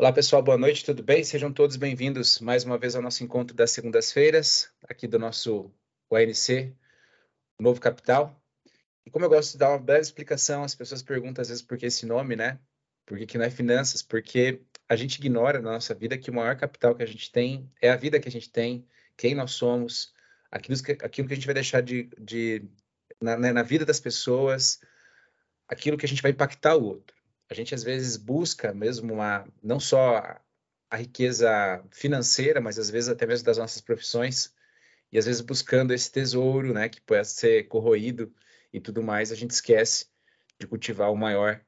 [0.00, 1.24] Olá, pessoal, boa noite, tudo bem?
[1.24, 5.74] Sejam todos bem-vindos mais uma vez ao nosso encontro das segundas-feiras, aqui do nosso
[6.08, 6.72] ONC,
[7.58, 8.40] Novo Capital.
[9.04, 11.76] E como eu gosto de dar uma breve explicação, as pessoas perguntam às vezes por
[11.76, 12.60] que esse nome, né?
[13.04, 14.00] Por que, que não é finanças?
[14.00, 17.68] Porque a gente ignora na nossa vida que o maior capital que a gente tem
[17.82, 18.86] é a vida que a gente tem,
[19.16, 20.14] quem nós somos,
[20.48, 22.62] aquilo que, aquilo que a gente vai deixar de, de
[23.20, 24.78] na, né, na vida das pessoas,
[25.66, 27.17] aquilo que a gente vai impactar o outro
[27.50, 30.38] a gente às vezes busca mesmo uma, não só
[30.90, 34.54] a riqueza financeira, mas às vezes até mesmo das nossas profissões,
[35.10, 38.32] e às vezes buscando esse tesouro, né, que pode ser corroído
[38.72, 40.06] e tudo mais, a gente esquece
[40.58, 41.60] de cultivar o maior,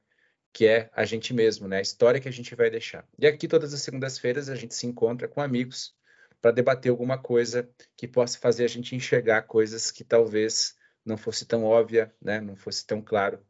[0.53, 3.07] que é a gente mesmo, né, a história que a gente vai deixar.
[3.17, 5.95] E aqui todas as segundas-feiras a gente se encontra com amigos
[6.39, 11.45] para debater alguma coisa que possa fazer a gente enxergar coisas que talvez não fosse
[11.45, 13.43] tão óbvia, né, não fosse tão claro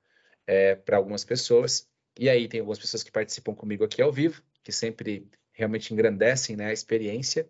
[0.48, 4.42] é, para algumas pessoas e aí tem algumas pessoas que participam comigo aqui ao vivo,
[4.64, 7.48] que sempre realmente engrandecem né, a experiência.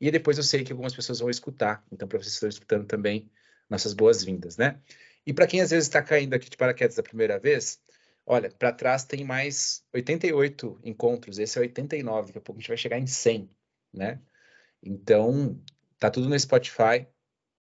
[0.00, 1.84] E depois eu sei que algumas pessoas vão escutar.
[1.90, 3.30] Então, para vocês que estão escutando também,
[3.70, 4.80] nossas boas-vindas, né?
[5.24, 7.80] E para quem às vezes está caindo aqui de paraquedas a primeira vez,
[8.26, 12.68] olha, para trás tem mais 88 encontros, esse é 89, daqui a pouco a gente
[12.68, 13.48] vai chegar em 100,
[13.92, 14.20] né?
[14.82, 15.60] Então,
[15.98, 17.06] tá tudo no Spotify,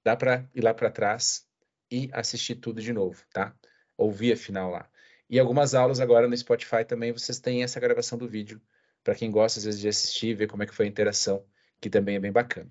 [0.04, 1.46] dá para ir lá para trás
[1.90, 3.54] e assistir tudo de novo, tá?
[3.96, 4.88] Ouvir a final lá.
[5.28, 8.60] E algumas aulas agora no Spotify também vocês têm essa gravação do vídeo,
[9.04, 11.44] para quem gosta às vezes de assistir, ver como é que foi a interação,
[11.80, 12.70] que também é bem bacana.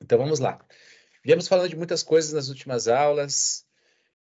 [0.00, 0.64] Então vamos lá.
[1.24, 3.66] Viemos falando de muitas coisas nas últimas aulas,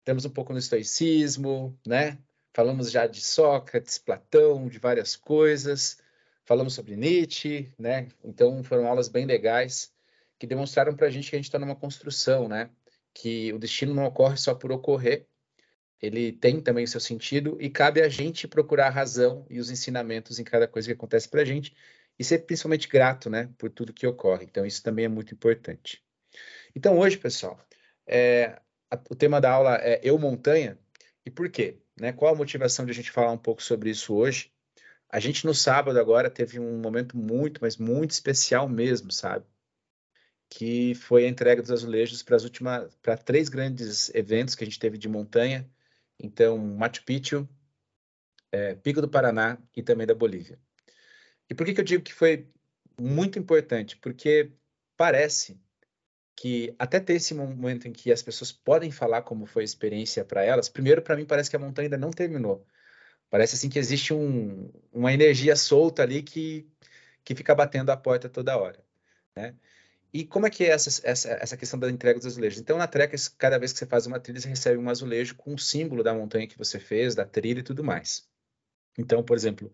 [0.04, 2.18] temos um pouco no estoicismo, né?
[2.54, 5.98] Falamos já de Sócrates, Platão, de várias coisas,
[6.46, 8.08] falamos sobre Nietzsche, né?
[8.24, 9.94] Então foram aulas bem legais
[10.38, 12.70] que demonstraram para a gente que a gente está numa construção, né?
[13.14, 15.26] Que o destino não ocorre só por ocorrer,
[16.06, 19.70] ele tem também o seu sentido e cabe a gente procurar a razão e os
[19.70, 21.76] ensinamentos em cada coisa que acontece para a gente
[22.18, 24.46] e ser principalmente grato, né, por tudo que ocorre.
[24.46, 26.04] Então isso também é muito importante.
[26.76, 27.60] Então hoje, pessoal,
[28.08, 28.60] é,
[28.92, 30.78] a, o tema da aula é eu montanha
[31.26, 31.80] e por quê?
[32.00, 32.12] Né?
[32.14, 34.52] Qual a motivação de a gente falar um pouco sobre isso hoje?
[35.10, 39.46] A gente no sábado agora teve um momento muito, mas muito especial mesmo, sabe?
[40.50, 44.68] Que foi a entrega dos azulejos para as últimas, para três grandes eventos que a
[44.68, 45.70] gente teve de montanha
[46.20, 47.48] então, Machu Picchu,
[48.52, 50.60] é, Pico do Paraná e também da Bolívia.
[51.50, 52.48] E por que, que eu digo que foi
[53.00, 53.98] muito importante?
[53.98, 54.52] Porque
[54.98, 55.60] parece
[56.36, 60.26] que até ter esse momento em que as pessoas podem falar como foi a experiência
[60.26, 62.66] para elas, primeiro, para mim, parece que a montanha ainda não terminou.
[63.30, 66.70] Parece assim que existe um, uma energia solta ali que,
[67.24, 68.84] que fica batendo a porta toda hora.
[69.36, 69.56] Né?
[70.16, 72.58] E como é que é essa, essa, essa questão da entrega dos azulejos?
[72.58, 75.54] Então, na treca, cada vez que você faz uma trilha, você recebe um azulejo com
[75.54, 78.26] o símbolo da montanha que você fez, da trilha e tudo mais.
[78.98, 79.74] Então, por exemplo,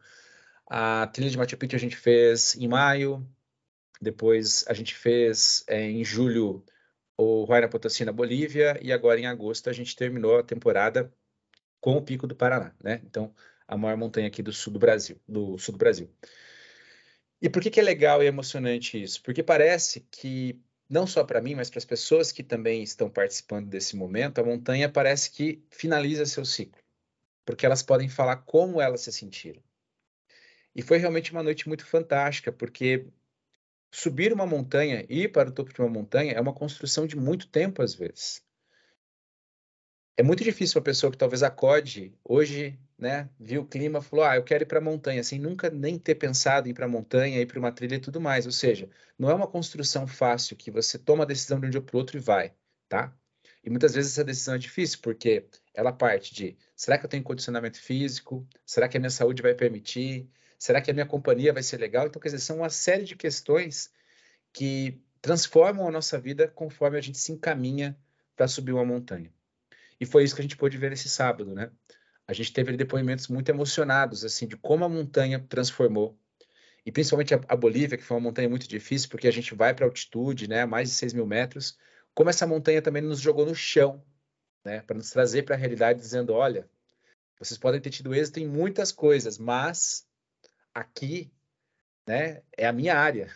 [0.66, 3.24] a trilha de Machu Picchu a gente fez em maio,
[4.02, 6.66] depois a gente fez é, em julho
[7.16, 11.13] o Huayna Potosí na Bolívia, e agora em agosto a gente terminou a temporada
[11.79, 13.00] com o Pico do Paraná, né?
[13.06, 13.31] Então,
[13.68, 16.09] a maior montanha aqui do sul do Brasil, do sul do Brasil.
[17.41, 19.22] E por que, que é legal e emocionante isso?
[19.24, 20.59] Porque parece que,
[20.90, 24.44] não só para mim, mas para as pessoas que também estão participando desse momento, a
[24.44, 26.81] montanha parece que finaliza seu ciclo.
[27.44, 29.62] Porque elas podem falar como elas se sentiram.
[30.75, 33.07] E foi realmente uma noite muito fantástica, porque
[33.91, 37.47] subir uma montanha, ir para o topo de uma montanha, é uma construção de muito
[37.47, 38.44] tempo, às vezes
[40.18, 44.36] é muito difícil uma pessoa que talvez acorde hoje, né, viu o clima, falou, ah,
[44.36, 46.90] eu quero ir para a montanha, sem nunca nem ter pensado em ir para a
[46.90, 48.46] montanha, ir para uma trilha e tudo mais.
[48.46, 51.82] Ou seja, não é uma construção fácil que você toma a decisão de um dia
[51.82, 52.54] para o outro e vai,
[52.88, 53.16] tá?
[53.64, 57.24] E muitas vezes essa decisão é difícil, porque ela parte de, será que eu tenho
[57.24, 58.48] condicionamento físico?
[58.66, 60.30] Será que a minha saúde vai permitir?
[60.58, 62.08] Será que a minha companhia vai ser legal?
[62.08, 63.92] Então, quer dizer, são uma série de questões
[64.54, 67.98] que transformam a nossa vida conforme a gente se encaminha
[68.36, 69.32] para subir uma montanha.
[70.02, 71.70] E foi isso que a gente pôde ver nesse sábado, né?
[72.28, 76.18] A gente teve depoimentos muito emocionados, assim, de como a montanha transformou.
[76.84, 79.76] E principalmente a, a Bolívia, que foi uma montanha muito difícil, porque a gente vai
[79.76, 81.78] para altitude, né, mais de 6 mil metros,
[82.16, 84.03] como essa montanha também nos jogou no chão,
[84.66, 86.68] né, para nos trazer para a realidade, dizendo: olha,
[87.38, 90.08] vocês podem ter tido êxito em muitas coisas, mas
[90.74, 91.32] aqui,
[92.08, 93.32] né, é a minha área.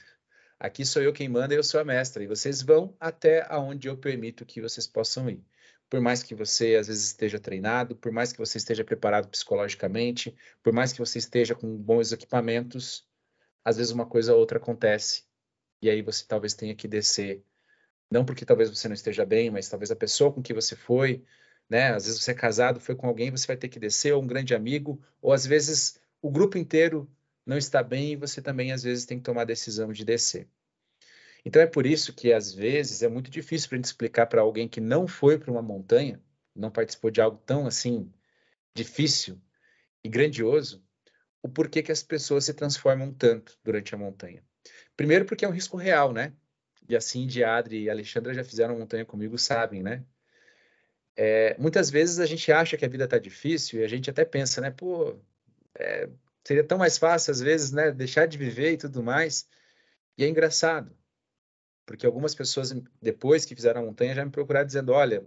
[0.59, 2.23] Aqui sou eu quem manda eu sou a mestra.
[2.23, 5.45] E vocês vão até aonde eu permito que vocês possam ir
[5.89, 10.35] por mais que você às vezes esteja treinado, por mais que você esteja preparado psicologicamente,
[10.63, 13.07] por mais que você esteja com bons equipamentos,
[13.63, 15.23] às vezes uma coisa ou outra acontece
[15.81, 17.43] e aí você talvez tenha que descer,
[18.09, 21.23] não porque talvez você não esteja bem, mas talvez a pessoa com que você foi,
[21.69, 21.91] né?
[21.93, 24.27] Às vezes você é casado, foi com alguém, você vai ter que descer, ou um
[24.27, 27.09] grande amigo, ou às vezes o grupo inteiro
[27.45, 30.47] não está bem e você também às vezes tem que tomar a decisão de descer.
[31.45, 34.41] Então é por isso que às vezes é muito difícil para a gente explicar para
[34.41, 36.19] alguém que não foi para uma montanha,
[36.55, 38.11] não participou de algo tão assim
[38.73, 39.39] difícil
[40.03, 40.83] e grandioso,
[41.43, 44.43] o porquê que as pessoas se transformam tanto durante a montanha.
[44.97, 46.33] Primeiro porque é um risco real, né?
[46.89, 50.03] E assim de Adri e Alexandra já fizeram montanha comigo, sabem, né?
[51.15, 54.25] É, muitas vezes a gente acha que a vida está difícil e a gente até
[54.25, 54.71] pensa, né?
[54.71, 55.17] Pô,
[55.77, 56.09] é,
[56.43, 57.91] seria tão mais fácil às vezes, né?
[57.91, 59.47] Deixar de viver e tudo mais.
[60.17, 60.95] E é engraçado,
[61.85, 65.25] porque algumas pessoas depois que fizeram a montanha já me procuraram dizendo, olha,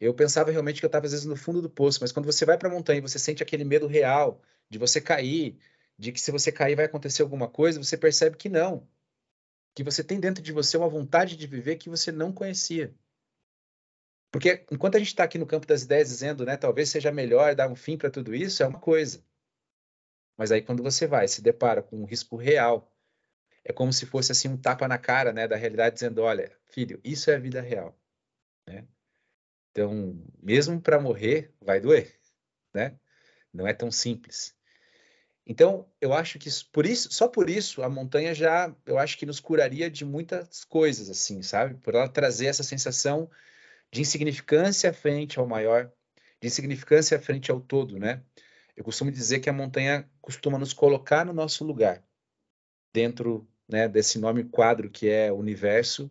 [0.00, 2.44] eu pensava realmente que eu estava às vezes no fundo do poço, mas quando você
[2.44, 5.58] vai para a montanha e você sente aquele medo real de você cair,
[5.98, 8.86] de que se você cair vai acontecer alguma coisa, você percebe que não.
[9.74, 12.94] Que você tem dentro de você uma vontade de viver que você não conhecia.
[14.30, 17.54] Porque enquanto a gente está aqui no campo das ideias dizendo, né, talvez seja melhor
[17.54, 19.24] dar um fim para tudo isso, é uma coisa.
[20.36, 22.92] Mas aí quando você vai, se depara com um risco real,
[23.68, 27.00] é como se fosse assim um tapa na cara, né, da realidade dizendo, olha, filho,
[27.02, 27.98] isso é a vida real,
[28.64, 28.86] né?
[29.72, 32.16] Então, mesmo para morrer, vai doer,
[32.72, 32.96] né?
[33.52, 34.54] Não é tão simples.
[35.44, 39.26] Então, eu acho que por isso, só por isso a montanha já, eu acho que
[39.26, 41.74] nos curaria de muitas coisas assim, sabe?
[41.74, 43.28] Por ela trazer essa sensação
[43.90, 45.90] de insignificância frente ao maior,
[46.40, 48.22] de insignificância frente ao todo, né?
[48.76, 52.04] Eu costumo dizer que a montanha costuma nos colocar no nosso lugar,
[52.92, 56.10] dentro né, desse enorme quadro que é universo,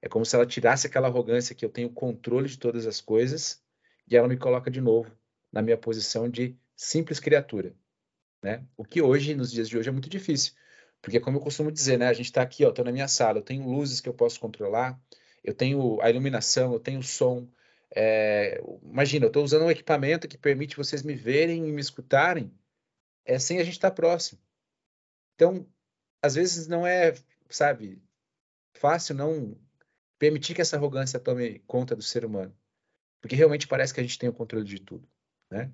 [0.00, 3.62] é como se ela tirasse aquela arrogância que eu tenho controle de todas as coisas
[4.06, 5.10] e ela me coloca de novo
[5.50, 7.74] na minha posição de simples criatura,
[8.42, 8.64] né?
[8.76, 10.52] O que hoje, nos dias de hoje, é muito difícil,
[11.00, 12.08] porque como eu costumo dizer, né?
[12.08, 14.40] A gente está aqui, ó, estou na minha sala, eu tenho luzes que eu posso
[14.40, 15.00] controlar,
[15.42, 17.48] eu tenho a iluminação, eu tenho o som.
[17.94, 22.52] É, imagina, eu estou usando um equipamento que permite vocês me verem e me escutarem,
[23.24, 24.40] é sem a gente estar tá próximo.
[25.34, 25.66] Então,
[26.24, 27.14] às vezes não é,
[27.50, 28.02] sabe,
[28.72, 29.60] fácil não
[30.18, 32.56] permitir que essa arrogância tome conta do ser humano.
[33.20, 35.06] Porque realmente parece que a gente tem o controle de tudo,
[35.50, 35.70] né?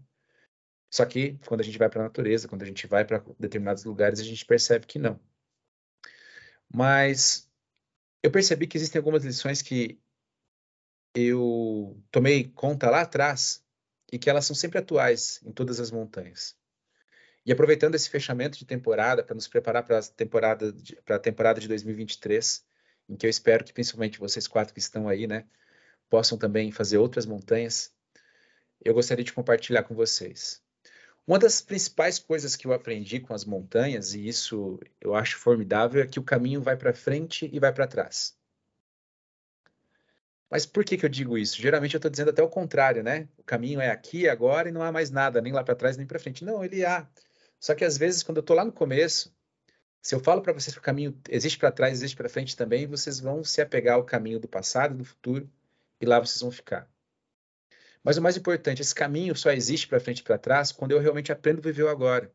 [0.93, 3.85] Só que quando a gente vai para a natureza, quando a gente vai para determinados
[3.85, 5.20] lugares, a gente percebe que não.
[6.69, 7.49] Mas
[8.20, 10.00] eu percebi que existem algumas lições que
[11.14, 13.64] eu tomei conta lá atrás
[14.12, 16.58] e que elas são sempre atuais em todas as montanhas.
[17.50, 20.73] E aproveitando esse fechamento de temporada para nos preparar para a temporada
[21.05, 22.64] para a temporada de 2023,
[23.08, 25.44] em que eu espero que principalmente vocês quatro que estão aí, né,
[26.08, 27.93] possam também fazer outras montanhas,
[28.85, 30.62] eu gostaria de compartilhar com vocês.
[31.26, 36.00] Uma das principais coisas que eu aprendi com as montanhas, e isso eu acho formidável,
[36.00, 38.38] é que o caminho vai para frente e vai para trás.
[40.49, 41.61] Mas por que, que eu digo isso?
[41.61, 43.29] Geralmente eu estou dizendo até o contrário, né?
[43.37, 46.06] O caminho é aqui, agora, e não há mais nada, nem lá para trás, nem
[46.06, 46.44] para frente.
[46.44, 47.08] Não, ele há.
[47.60, 49.32] Só que às vezes, quando eu estou lá no começo,
[50.00, 52.86] se eu falo para vocês que o caminho existe para trás, existe para frente também,
[52.86, 55.48] vocês vão se apegar ao caminho do passado, do futuro,
[56.00, 56.90] e lá vocês vão ficar.
[58.02, 61.00] Mas o mais importante, esse caminho só existe para frente e para trás quando eu
[61.00, 62.32] realmente aprendo a viver o agora.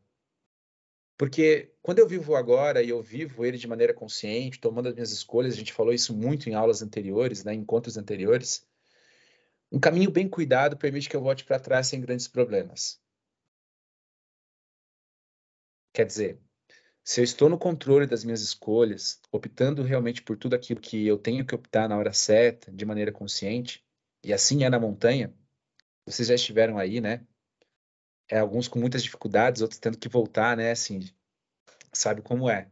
[1.18, 5.10] Porque quando eu vivo agora e eu vivo ele de maneira consciente, tomando as minhas
[5.10, 8.64] escolhas, a gente falou isso muito em aulas anteriores, né, em encontros anteriores,
[9.72, 13.00] um caminho bem cuidado permite que eu volte para trás sem grandes problemas.
[15.96, 16.38] Quer dizer,
[17.02, 21.16] se eu estou no controle das minhas escolhas, optando realmente por tudo aquilo que eu
[21.16, 23.82] tenho que optar na hora certa, de maneira consciente,
[24.22, 25.34] e assim é na montanha,
[26.04, 27.26] vocês já estiveram aí, né?
[28.28, 30.70] É, alguns com muitas dificuldades, outros tendo que voltar, né?
[30.70, 31.00] Assim,
[31.94, 32.70] sabe como é.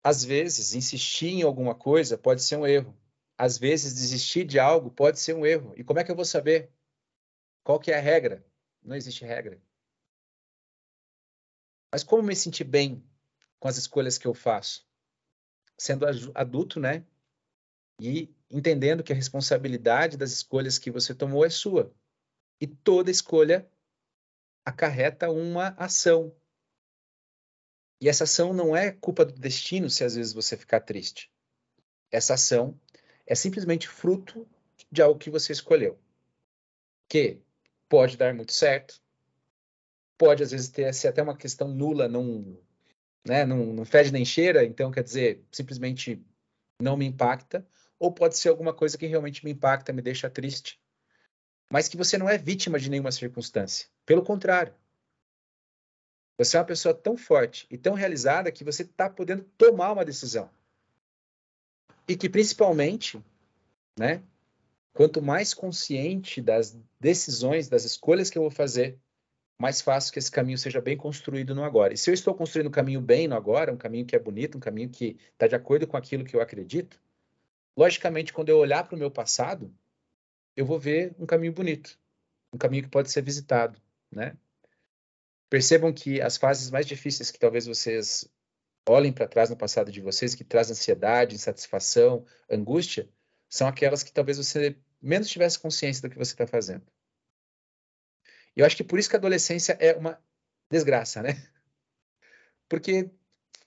[0.00, 2.96] Às vezes, insistir em alguma coisa pode ser um erro.
[3.36, 5.74] Às vezes, desistir de algo pode ser um erro.
[5.76, 6.70] E como é que eu vou saber?
[7.64, 8.46] Qual que é a regra?
[8.80, 9.60] Não existe regra.
[11.94, 13.08] Mas como me sentir bem
[13.60, 14.84] com as escolhas que eu faço?
[15.78, 17.06] Sendo adulto, né?
[18.00, 21.94] E entendendo que a responsabilidade das escolhas que você tomou é sua.
[22.60, 23.70] E toda escolha
[24.64, 26.34] acarreta uma ação.
[28.00, 31.32] E essa ação não é culpa do destino se às vezes você ficar triste.
[32.10, 32.76] Essa ação
[33.24, 34.48] é simplesmente fruto
[34.90, 35.96] de algo que você escolheu.
[37.08, 37.40] Que
[37.88, 39.00] pode dar muito certo,
[40.16, 42.58] pode às vezes ter ser até uma questão nula, não,
[43.26, 46.24] né, não, não fede nem cheira, então quer dizer, simplesmente
[46.80, 47.66] não me impacta,
[47.98, 50.80] ou pode ser alguma coisa que realmente me impacta, me deixa triste,
[51.70, 53.86] mas que você não é vítima de nenhuma circunstância.
[54.04, 54.74] Pelo contrário,
[56.36, 60.04] você é uma pessoa tão forte e tão realizada que você está podendo tomar uma
[60.04, 60.50] decisão.
[62.08, 63.22] E que principalmente,
[63.98, 64.22] né,
[64.92, 68.98] quanto mais consciente das decisões, das escolhas que eu vou fazer,
[69.58, 71.94] mais fácil que esse caminho seja bem construído no agora.
[71.94, 74.56] E se eu estou construindo um caminho bem no agora, um caminho que é bonito,
[74.56, 77.00] um caminho que está de acordo com aquilo que eu acredito,
[77.76, 79.72] logicamente, quando eu olhar para o meu passado,
[80.56, 81.98] eu vou ver um caminho bonito,
[82.52, 83.80] um caminho que pode ser visitado,
[84.10, 84.36] né?
[85.48, 88.28] Percebam que as fases mais difíceis que talvez vocês
[88.88, 93.08] olhem para trás no passado de vocês, que traz ansiedade, insatisfação, angústia,
[93.48, 96.84] são aquelas que talvez você menos tivesse consciência do que você está fazendo.
[98.56, 100.18] E eu acho que por isso que a adolescência é uma
[100.70, 101.30] desgraça, né?
[102.68, 103.10] Porque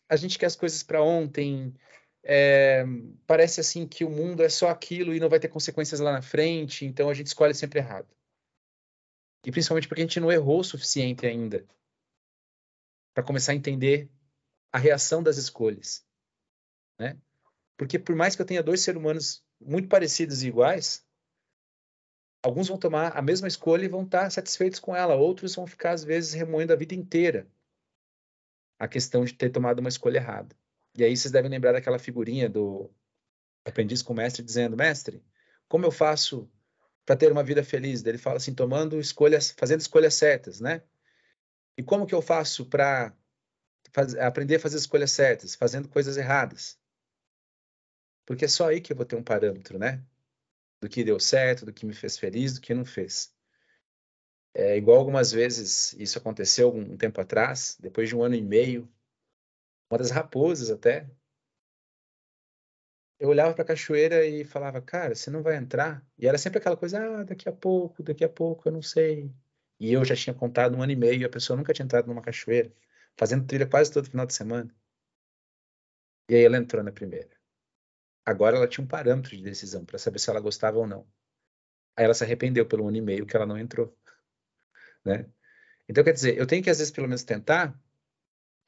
[0.10, 1.74] a gente quer as coisas para ontem,
[2.24, 2.84] é,
[3.26, 6.22] parece assim que o mundo é só aquilo e não vai ter consequências lá na
[6.22, 8.08] frente, então a gente escolhe sempre errado.
[9.46, 11.66] E principalmente porque a gente não errou o suficiente ainda
[13.14, 14.10] para começar a entender
[14.72, 16.06] a reação das escolhas,
[17.00, 17.18] né?
[17.78, 21.07] Porque por mais que eu tenha dois seres humanos muito parecidos e iguais,
[22.48, 25.92] alguns vão tomar a mesma escolha e vão estar satisfeitos com ela, outros vão ficar,
[25.92, 27.46] às vezes, remoendo a vida inteira
[28.80, 30.56] a questão de ter tomado uma escolha errada.
[30.96, 32.90] E aí vocês devem lembrar daquela figurinha do
[33.66, 35.22] aprendiz com o mestre dizendo: Mestre,
[35.68, 36.50] como eu faço
[37.06, 38.06] para ter uma vida feliz?
[38.06, 40.82] Ele fala assim: tomando escolhas, fazendo escolhas certas, né?
[41.78, 43.14] E como que eu faço para
[44.22, 46.80] aprender a fazer escolhas certas, fazendo coisas erradas?
[48.26, 50.02] Porque é só aí que eu vou ter um parâmetro, né?
[50.82, 53.36] Do que deu certo, do que me fez feliz, do que não fez.
[54.54, 58.92] É igual algumas vezes isso aconteceu um tempo atrás, depois de um ano e meio,
[59.90, 61.10] uma das raposas até.
[63.20, 66.06] Eu olhava para a cachoeira e falava, cara, você não vai entrar?
[66.18, 69.32] E era sempre aquela coisa, ah, daqui a pouco, daqui a pouco, eu não sei.
[69.80, 72.08] E eu já tinha contado um ano e meio e a pessoa nunca tinha entrado
[72.08, 72.72] numa cachoeira,
[73.16, 74.74] fazendo trilha quase todo final de semana.
[76.30, 77.37] E aí ela entrou na primeira.
[78.28, 81.08] Agora ela tinha um parâmetro de decisão para saber se ela gostava ou não.
[81.96, 83.98] Aí ela se arrependeu pelo ano e meio que ela não entrou.
[85.06, 85.26] Né?
[85.88, 87.74] Então, quer dizer, eu tenho que, às vezes, pelo menos tentar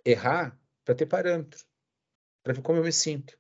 [0.06, 1.62] errar para ter parâmetro,
[2.42, 3.38] para ver como eu me sinto.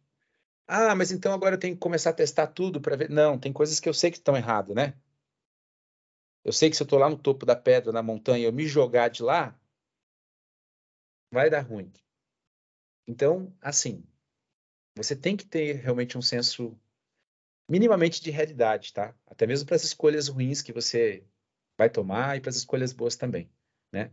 [0.67, 3.09] Ah, mas então agora eu tenho que começar a testar tudo para ver.
[3.09, 4.99] Não, tem coisas que eu sei que estão erradas, né?
[6.43, 8.67] Eu sei que se eu estou lá no topo da pedra, na montanha, eu me
[8.67, 9.57] jogar de lá,
[11.31, 11.89] vai dar ruim.
[13.07, 14.03] Então, assim,
[15.03, 16.77] você tem que ter realmente um senso
[17.69, 19.15] minimamente de realidade, tá?
[19.27, 21.23] Até mesmo para as escolhas ruins que você
[21.77, 23.49] vai tomar e para as escolhas boas também,
[23.91, 24.11] né?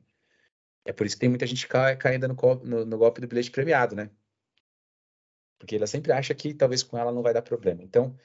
[0.85, 3.51] É por isso que tem muita gente cai, caindo no, no, no, golpe do bilhete
[3.51, 4.11] premiado, né?
[5.59, 7.83] Porque ela sempre acha que talvez com ela não vai dar problema.
[7.83, 8.17] Então,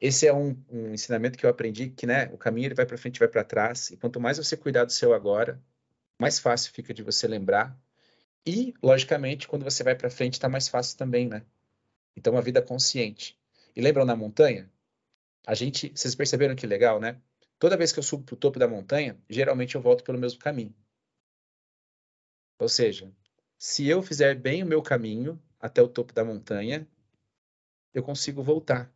[0.00, 2.98] esse é um, um ensinamento que eu aprendi que, né, o caminho ele vai para
[2.98, 5.62] frente, vai para trás, e quanto mais você cuidar do seu agora,
[6.18, 7.78] mais fácil fica de você lembrar.
[8.46, 11.46] E, logicamente, quando você vai para frente, está mais fácil também, né?
[12.16, 13.38] Então, uma vida consciente.
[13.74, 14.70] E lembram na montanha?
[15.46, 17.20] A gente, vocês perceberam que legal, né?
[17.58, 20.38] Toda vez que eu subo para o topo da montanha, geralmente eu volto pelo mesmo
[20.40, 20.74] caminho.
[22.58, 23.12] Ou seja,
[23.58, 26.86] se eu fizer bem o meu caminho até o topo da montanha,
[27.94, 28.92] eu consigo voltar.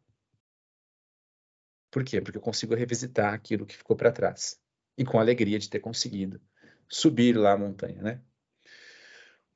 [1.91, 2.21] Por quê?
[2.21, 4.61] Porque eu consigo revisitar aquilo que ficou para trás.
[4.99, 6.41] E com alegria de ter conseguido
[6.89, 8.23] subir lá a montanha, né?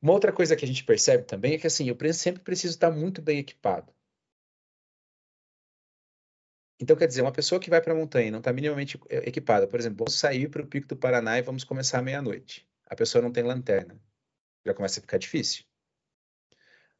[0.03, 2.91] Uma outra coisa que a gente percebe também é que assim, eu sempre preciso estar
[2.91, 3.93] muito bem equipado.
[6.81, 9.69] Então, quer dizer, uma pessoa que vai para a montanha e não está minimamente equipada,
[9.69, 12.67] por exemplo, vamos sair para o Pico do Paraná e vamos começar meia-noite.
[12.87, 14.01] A pessoa não tem lanterna.
[14.65, 15.65] Já começa a ficar difícil.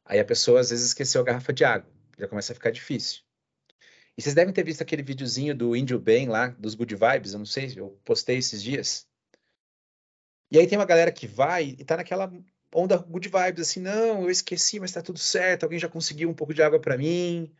[0.05, 1.91] Aí a pessoa às vezes esqueceu a garrafa de água.
[2.19, 3.23] Já começa a ficar difícil.
[4.15, 7.39] E vocês devem ter visto aquele videozinho do Índio Bem lá, dos Good Vibes, eu
[7.39, 9.07] não sei, eu postei esses dias.
[10.51, 12.31] E aí tem uma galera que vai e tá naquela
[12.73, 16.33] onda good vibes, assim, não, eu esqueci, mas tá tudo certo, alguém já conseguiu um
[16.33, 17.51] pouco de água para mim,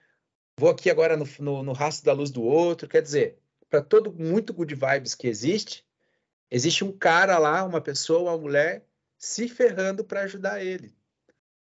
[0.58, 2.88] vou aqui agora no, no, no rastro da luz do outro.
[2.88, 3.39] Quer dizer,
[3.70, 5.86] para todo muito good vibes que existe,
[6.50, 8.86] existe um cara lá, uma pessoa, uma mulher,
[9.18, 10.96] se ferrando para ajudar ele,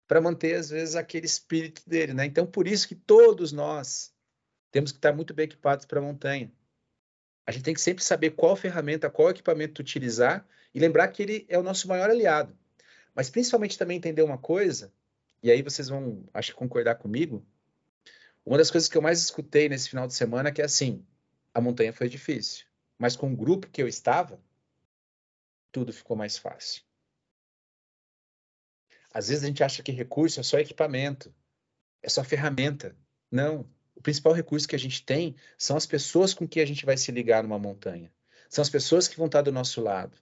[0.08, 2.26] para manter, às vezes, aquele espírito dele, né?
[2.26, 4.14] Então, por isso que todos nós
[4.72, 6.52] temos que estar muito bem equipados para a montanha.
[7.48, 11.46] A gente tem que sempre saber qual ferramenta, qual equipamento utilizar e lembrar que ele
[11.48, 12.58] é o nosso maior aliado.
[13.16, 14.94] Mas principalmente também entender uma coisa,
[15.42, 17.46] e aí vocês vão, acho que concordar comigo,
[18.46, 21.04] uma das coisas que eu mais escutei nesse final de semana é que assim,
[21.54, 22.66] a montanha foi difícil,
[22.98, 24.40] mas com o grupo que eu estava,
[25.72, 26.84] tudo ficou mais fácil.
[29.14, 31.34] Às vezes a gente acha que recurso é só equipamento,
[32.04, 32.96] é só ferramenta.
[33.32, 33.66] Não.
[33.96, 36.98] O principal recurso que a gente tem são as pessoas com que a gente vai
[36.98, 38.12] se ligar numa montanha.
[38.50, 40.18] São as pessoas que vão estar do nosso lado.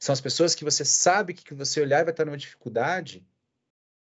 [0.00, 3.22] São as pessoas que você sabe que, que você olhar vai estar numa dificuldade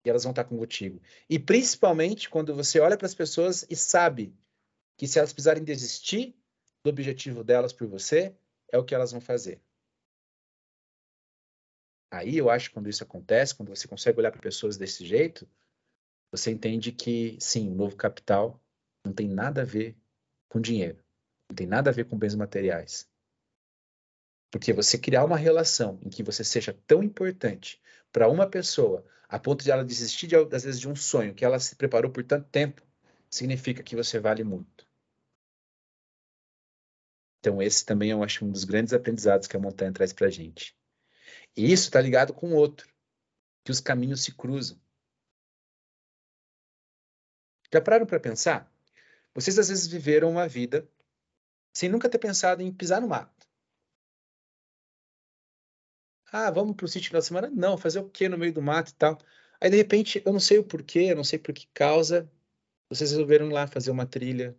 [0.05, 1.01] e elas vão estar contigo.
[1.29, 4.33] E principalmente quando você olha para as pessoas e sabe
[4.97, 6.33] que se elas precisarem desistir
[6.81, 8.33] do objetivo delas por você,
[8.71, 9.61] é o que elas vão fazer.
[12.09, 15.47] Aí eu acho que quando isso acontece, quando você consegue olhar para pessoas desse jeito,
[16.31, 18.61] você entende que sim, o novo capital
[19.03, 19.97] não tem nada a ver
[20.47, 21.03] com dinheiro,
[21.49, 23.10] não tem nada a ver com bens materiais.
[24.51, 27.81] Porque você criar uma relação em que você seja tão importante
[28.11, 31.45] para uma pessoa, a ponto de ela desistir, de, às vezes, de um sonho que
[31.45, 32.81] ela se preparou por tanto tempo,
[33.29, 34.85] significa que você vale muito.
[37.39, 40.29] Então, esse também eu acho um dos grandes aprendizados que a montanha traz para a
[40.29, 40.75] gente.
[41.55, 42.87] E isso está ligado com outro,
[43.63, 44.79] que os caminhos se cruzam.
[47.73, 48.69] Já pararam para pensar?
[49.33, 50.87] Vocês às vezes viveram uma vida
[51.73, 53.40] sem nunca ter pensado em pisar no mato.
[56.31, 57.49] Ah, vamos para o sítio na semana?
[57.49, 59.19] Não, fazer o quê no meio do mato e tal.
[59.59, 62.31] Aí, de repente, eu não sei o porquê, eu não sei por que causa,
[62.89, 64.57] vocês resolveram ir lá fazer uma trilha.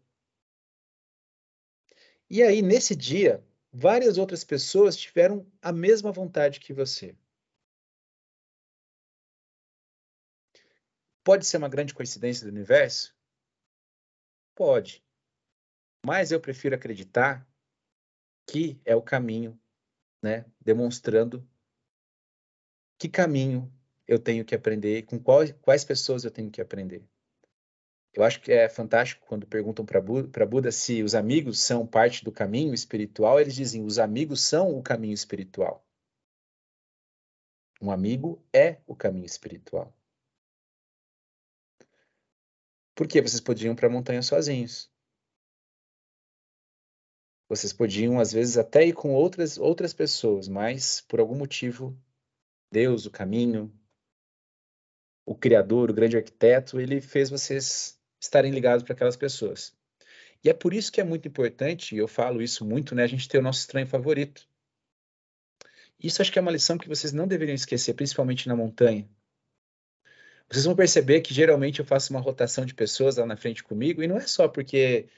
[2.29, 7.17] E aí, nesse dia, várias outras pessoas tiveram a mesma vontade que você.
[11.25, 13.17] Pode ser uma grande coincidência do universo?
[14.55, 15.03] Pode.
[16.05, 17.49] Mas eu prefiro acreditar
[18.47, 19.59] que é o caminho,
[20.23, 21.49] né, demonstrando
[23.03, 23.69] que caminho
[24.07, 27.05] eu tenho que aprender, com quais, pessoas eu tenho que aprender.
[28.15, 32.23] Eu acho que é fantástico quando perguntam para Buda, Buda se os amigos são parte
[32.23, 35.85] do caminho espiritual, eles dizem: os amigos são o caminho espiritual.
[37.81, 39.93] Um amigo é o caminho espiritual.
[42.95, 44.89] Por que vocês podiam ir para a montanha sozinhos?
[47.49, 51.99] Vocês podiam, às vezes, até ir com outras, outras pessoas, mas por algum motivo
[52.73, 53.71] Deus, o caminho,
[55.27, 59.77] o Criador, o grande arquiteto, ele fez vocês estarem ligados para aquelas pessoas.
[60.43, 63.07] E é por isso que é muito importante, e eu falo isso muito, né, a
[63.07, 64.49] gente ter o nosso estranho favorito.
[66.03, 69.09] Isso acho que é uma lição que vocês não deveriam esquecer, principalmente na montanha.
[70.51, 74.03] Vocês vão perceber que geralmente eu faço uma rotação de pessoas lá na frente comigo,
[74.03, 75.09] e não é só porque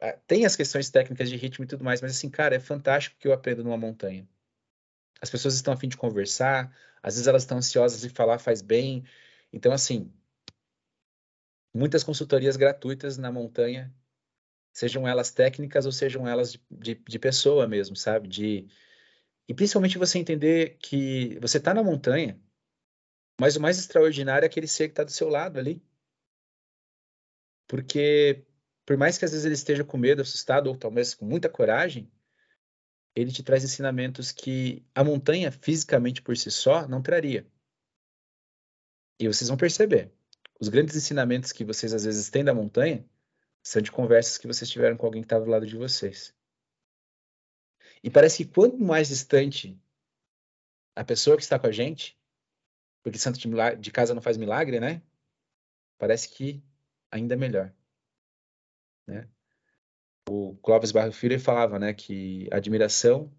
[0.00, 3.16] ah, tem as questões técnicas de ritmo e tudo mais, mas assim, cara, é fantástico
[3.18, 4.26] que eu aprendo numa montanha.
[5.20, 8.62] As pessoas estão a fim de conversar, às vezes elas estão ansiosas e falar faz
[8.62, 9.04] bem.
[9.52, 10.12] Então, assim,
[11.74, 13.94] muitas consultorias gratuitas na montanha,
[14.72, 18.28] sejam elas técnicas ou sejam elas de, de, de pessoa mesmo, sabe?
[18.28, 18.66] De,
[19.48, 22.40] e principalmente você entender que você está na montanha,
[23.40, 25.82] mas o mais extraordinário é aquele ser que está do seu lado ali.
[27.66, 28.44] Porque,
[28.86, 32.10] por mais que às vezes ele esteja com medo, assustado, ou talvez com muita coragem,
[33.14, 37.46] ele te traz ensinamentos que a montanha, fisicamente por si só, não traria.
[39.18, 40.12] E vocês vão perceber.
[40.60, 43.04] Os grandes ensinamentos que vocês às vezes têm da montanha
[43.62, 46.34] são de conversas que vocês tiveram com alguém que estava do lado de vocês.
[48.02, 49.80] E parece que quanto mais distante
[50.94, 52.18] a pessoa que está com a gente,
[53.02, 55.02] porque santo de, de casa não faz milagre, né?
[55.98, 56.62] Parece que
[57.10, 57.72] ainda é melhor.
[59.06, 59.28] Né?
[60.28, 63.32] O Clóvis Barro Filho falava, né, que a admiração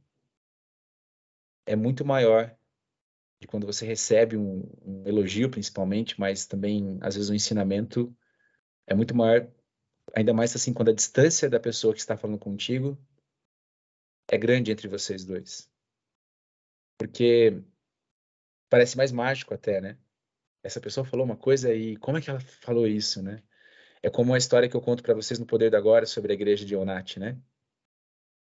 [1.65, 2.55] é muito maior
[3.39, 8.15] de quando você recebe um, um, elogio, principalmente, mas também às vezes um ensinamento
[8.87, 9.51] é muito maior,
[10.15, 12.97] ainda mais assim quando a distância da pessoa que está falando contigo
[14.27, 15.69] é grande entre vocês dois,
[16.97, 17.61] porque
[18.69, 19.97] parece mais mágico até, né?
[20.63, 23.43] Essa pessoa falou uma coisa e como é que ela falou isso, né?
[24.05, 26.35] É como a história que eu conto para vocês no Poder da Agora sobre a
[26.35, 27.35] igreja de Onat, né?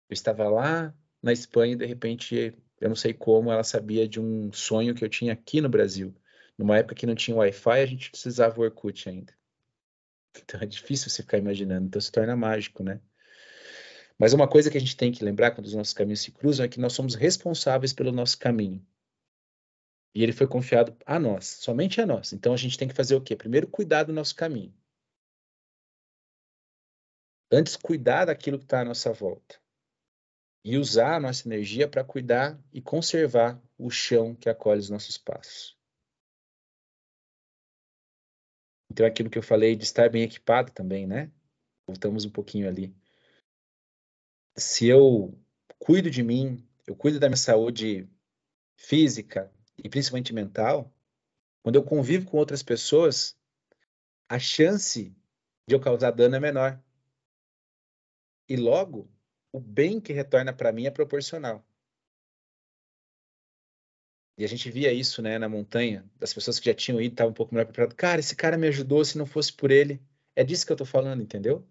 [0.08, 4.20] Eu estava lá na Espanha e de repente, eu não sei como, ela sabia de
[4.20, 6.14] um sonho que eu tinha aqui no Brasil.
[6.56, 9.34] Numa época que não tinha Wi-Fi, a gente precisava o Orkut ainda.
[10.40, 13.00] Então é difícil você ficar imaginando, então se torna mágico, né?
[14.16, 16.64] Mas uma coisa que a gente tem que lembrar quando os nossos caminhos se cruzam
[16.64, 18.80] é que nós somos responsáveis pelo nosso caminho.
[20.14, 22.32] E ele foi confiado a nós, somente a nós.
[22.32, 23.34] Então a gente tem que fazer o quê?
[23.34, 24.72] Primeiro, cuidar do nosso caminho.
[27.52, 29.60] Antes, cuidar daquilo que está à nossa volta.
[30.64, 35.16] E usar a nossa energia para cuidar e conservar o chão que acolhe os nossos
[35.16, 35.76] passos.
[38.90, 41.32] Então, aquilo que eu falei de estar bem equipado também, né?
[41.86, 42.94] Voltamos um pouquinho ali.
[44.56, 45.38] Se eu
[45.78, 48.08] cuido de mim, eu cuido da minha saúde
[48.76, 50.92] física e principalmente mental,
[51.62, 53.36] quando eu convivo com outras pessoas,
[54.28, 55.14] a chance
[55.66, 56.82] de eu causar dano é menor.
[58.50, 59.08] E logo,
[59.52, 61.64] o bem que retorna para mim é proporcional.
[64.36, 67.30] E a gente via isso, né, na montanha, das pessoas que já tinham ido, estavam
[67.30, 67.96] um pouco melhor preparadas.
[67.96, 70.02] Cara, esse cara me ajudou, se não fosse por ele.
[70.34, 71.64] É disso que eu estou falando, entendeu?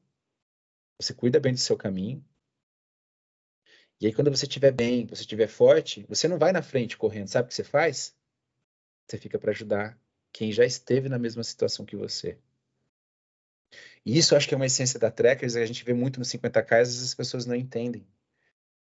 [0.98, 2.24] Você cuida bem do seu caminho.
[4.00, 7.28] E aí, quando você estiver bem, você estiver forte, você não vai na frente correndo.
[7.28, 8.16] Sabe o que você faz?
[9.06, 10.00] Você fica para ajudar
[10.32, 12.40] quem já esteve na mesma situação que você.
[14.06, 16.82] E isso acho que é uma essência da Trekkers, a gente vê muito nos 50K,
[16.82, 18.08] às vezes as pessoas não entendem.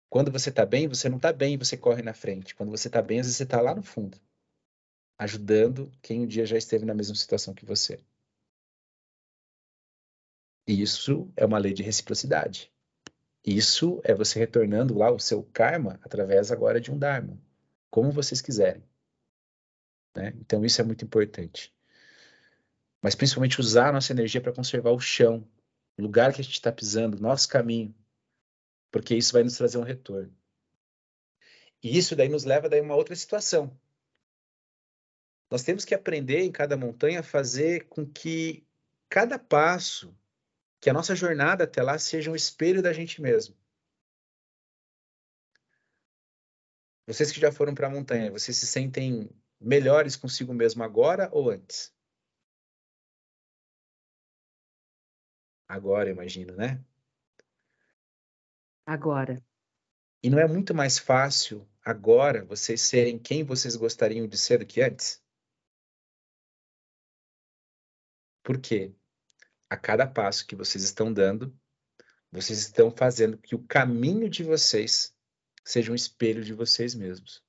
[0.09, 2.55] Quando você está bem, você não está bem, você corre na frente.
[2.55, 4.19] Quando você está bem, às vezes você está lá no fundo,
[5.17, 7.99] ajudando quem um dia já esteve na mesma situação que você.
[10.67, 12.71] E isso é uma lei de reciprocidade.
[13.45, 17.39] Isso é você retornando lá o seu karma através agora de um dharma,
[17.91, 18.83] como vocês quiserem.
[20.15, 20.33] Né?
[20.39, 21.74] Então isso é muito importante.
[23.05, 25.47] Mas principalmente usar a nossa energia para conservar o chão,
[25.95, 27.93] o lugar que a gente está pisando, nosso caminho,
[28.89, 30.35] porque isso vai nos trazer um retorno.
[31.83, 33.79] E isso daí nos leva daí uma outra situação.
[35.51, 38.65] Nós temos que aprender em cada montanha a fazer com que
[39.07, 40.11] cada passo
[40.81, 43.55] que a nossa jornada até lá seja um espelho da gente mesmo.
[47.05, 49.29] Vocês que já foram para a montanha, vocês se sentem
[49.61, 51.94] melhores consigo mesmo agora ou antes?
[55.67, 56.83] Agora, imagino, né?
[58.85, 59.43] Agora.
[60.21, 64.65] E não é muito mais fácil agora vocês serem quem vocês gostariam de ser do
[64.65, 65.23] que antes?
[68.43, 68.93] Por quê?
[69.69, 71.55] a cada passo que vocês estão dando,
[72.31, 75.13] vocês estão fazendo que o caminho de vocês
[75.63, 77.43] seja um espelho de vocês mesmos.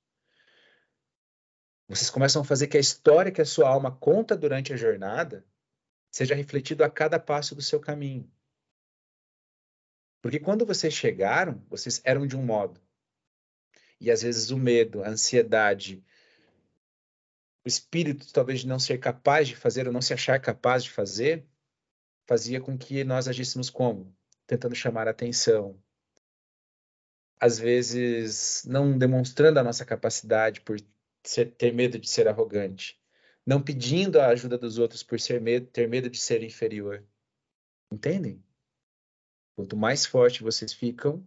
[1.87, 5.45] Vocês começam a fazer que a história que a sua alma conta durante a jornada
[6.11, 8.29] seja refletido a cada passo do seu caminho.
[10.21, 12.81] Porque quando vocês chegaram, vocês eram de um modo.
[13.99, 16.03] E às vezes o medo, a ansiedade,
[17.63, 20.91] o espírito talvez de não ser capaz de fazer ou não se achar capaz de
[20.91, 21.45] fazer,
[22.25, 24.15] fazia com que nós agíssemos como?
[24.45, 25.81] Tentando chamar a atenção.
[27.39, 30.79] Às vezes, não demonstrando a nossa capacidade por
[31.57, 32.99] ter medo de ser arrogante.
[33.47, 37.07] Não pedindo a ajuda dos outros por medo, ter medo de ser inferior.
[37.89, 38.43] Entendem?
[39.55, 41.25] Quanto mais forte vocês ficam,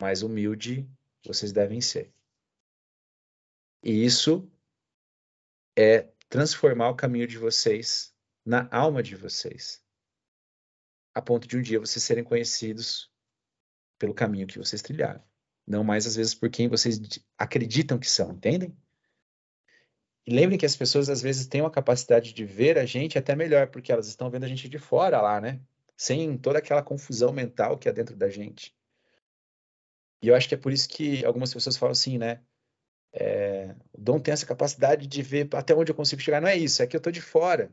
[0.00, 0.88] mais humilde
[1.26, 2.14] vocês devem ser.
[3.82, 4.48] E isso
[5.76, 8.14] é transformar o caminho de vocês
[8.46, 9.84] na alma de vocês,
[11.12, 13.12] a ponto de um dia vocês serem conhecidos
[13.98, 15.22] pelo caminho que vocês trilharam,
[15.66, 17.00] não mais às vezes por quem vocês
[17.36, 18.76] acreditam que são, entendem?
[20.26, 23.36] E lembrem que as pessoas às vezes têm uma capacidade de ver a gente até
[23.36, 25.60] melhor, porque elas estão vendo a gente de fora lá, né?
[25.96, 28.74] Sem toda aquela confusão mental que é dentro da gente.
[30.22, 32.40] E eu acho que é por isso que algumas pessoas falam assim, né?
[33.12, 36.40] É, o Dom tem essa capacidade de ver até onde eu consigo chegar.
[36.40, 37.70] Não é isso, é que eu estou de fora.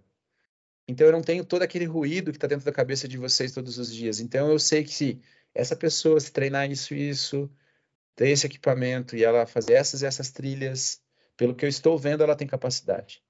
[0.88, 3.78] Então eu não tenho todo aquele ruído que está dentro da cabeça de vocês todos
[3.78, 4.20] os dias.
[4.20, 5.22] Então eu sei que se
[5.54, 7.50] essa pessoa se treinar isso isso,
[8.16, 11.02] ter esse equipamento e ela fazer essas e essas trilhas,
[11.38, 13.24] pelo que eu estou vendo, ela tem capacidade.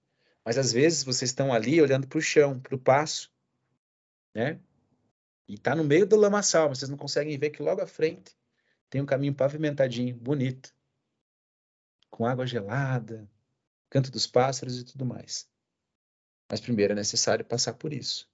[0.44, 3.32] Mas às vezes vocês estão ali olhando para o chão, para o passo,
[4.34, 4.60] né?
[5.48, 8.36] E está no meio do lamaçal, vocês não conseguem ver que logo à frente
[8.90, 10.74] tem um caminho pavimentadinho, bonito,
[12.10, 13.30] com água gelada,
[13.90, 15.50] canto dos pássaros e tudo mais.
[16.50, 18.30] Mas primeiro é necessário passar por isso.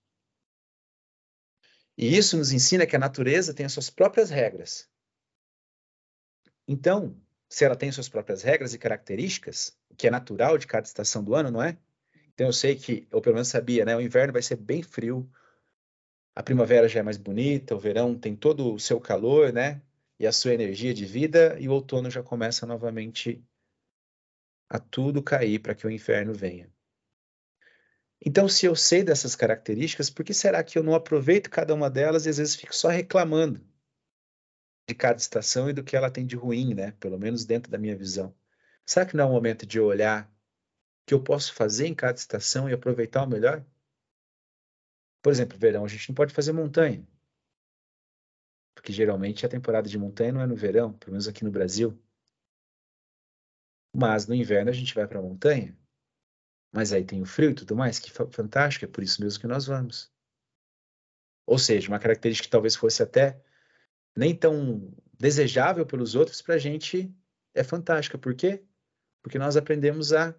[1.98, 4.90] E isso nos ensina que a natureza tem as suas próprias regras.
[6.68, 11.24] Então, se ela tem suas próprias regras e características, que é natural de cada estação
[11.24, 11.78] do ano, não é?
[12.34, 13.96] Então eu sei que, ou pelo menos sabia, né?
[13.96, 15.30] O inverno vai ser bem frio,
[16.36, 19.82] a primavera já é mais bonita, o verão tem todo o seu calor, né?
[20.20, 23.44] E a sua energia de vida, e o outono já começa novamente
[24.70, 26.72] a tudo cair para que o inverno venha.
[28.24, 31.90] Então, se eu sei dessas características, por que será que eu não aproveito cada uma
[31.90, 33.62] delas e às vezes fico só reclamando
[34.88, 36.92] de cada estação e do que ela tem de ruim, né?
[36.94, 38.34] Pelo menos dentro da minha visão.
[38.86, 40.32] Será que não é o momento de olhar
[41.06, 43.66] que eu posso fazer em cada estação e aproveitar o melhor?
[45.22, 47.06] Por exemplo, verão, a gente não pode fazer montanha.
[48.74, 52.02] Porque geralmente a temporada de montanha não é no verão, pelo menos aqui no Brasil.
[53.94, 55.78] Mas no inverno a gente vai para a montanha.
[56.72, 59.48] Mas aí tem o frio e tudo mais, que fantástico, é por isso mesmo que
[59.48, 60.14] nós vamos.
[61.46, 63.42] Ou seja, uma característica que talvez fosse até
[64.18, 67.16] nem tão desejável pelos outros, para a gente
[67.54, 68.18] é fantástica.
[68.18, 68.66] Por quê?
[69.22, 70.36] Porque nós aprendemos a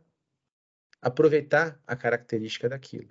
[1.00, 3.08] aproveitar a característica daquilo.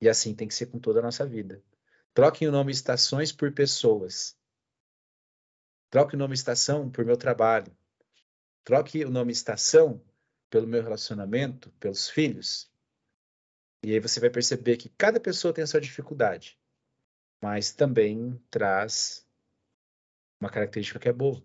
[0.00, 1.62] E assim tem que ser com toda a nossa vida.
[2.14, 4.34] Troquem o nome estações por pessoas.
[5.90, 7.76] Troque o nome estação por meu trabalho.
[8.64, 10.02] Troque o nome estação
[10.48, 12.70] pelo meu relacionamento, pelos filhos.
[13.84, 16.57] E aí você vai perceber que cada pessoa tem a sua dificuldade,
[17.42, 19.26] mas também traz
[20.40, 21.42] uma característica que é boa.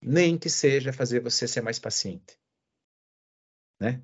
[0.00, 2.38] Nem que seja fazer você ser mais paciente.
[3.80, 4.02] Né?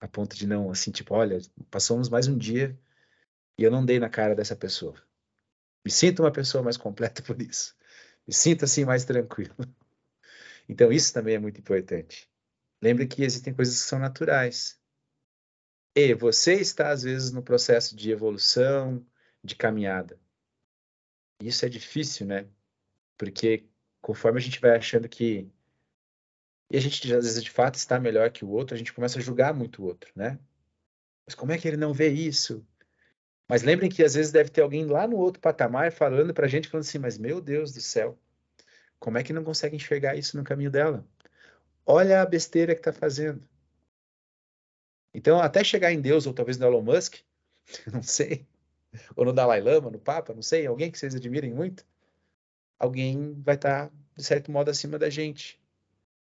[0.00, 1.38] A ponto de não, assim, tipo, olha,
[1.70, 2.78] passamos mais um dia
[3.58, 4.94] e eu não dei na cara dessa pessoa.
[5.84, 7.76] Me sinto uma pessoa mais completa por isso.
[8.26, 9.54] Me sinto assim mais tranquilo.
[10.70, 12.30] Então, isso também é muito importante.
[12.82, 14.78] Lembre que existem coisas que são naturais.
[15.96, 19.02] E você está, às vezes, no processo de evolução,
[19.42, 20.20] de caminhada.
[21.40, 22.48] Isso é difícil, né?
[23.16, 23.64] Porque
[24.00, 25.50] conforme a gente vai achando que.
[26.70, 29.18] E a gente, às vezes, de fato, está melhor que o outro, a gente começa
[29.18, 30.38] a julgar muito o outro, né?
[31.26, 32.66] Mas como é que ele não vê isso?
[33.48, 36.48] Mas lembrem que às vezes deve ter alguém lá no outro patamar falando para a
[36.48, 38.18] gente, falando assim: Mas meu Deus do céu,
[38.98, 41.06] como é que não consegue enxergar isso no caminho dela?
[41.86, 43.48] Olha a besteira que está fazendo.
[45.14, 47.16] Então, até chegar em Deus, ou talvez no Elon Musk,
[47.92, 48.46] não sei,
[49.16, 51.84] ou no Dalai Lama, no Papa, não sei, alguém que vocês admirem muito,
[52.78, 55.60] alguém vai estar, tá, de certo modo, acima da gente,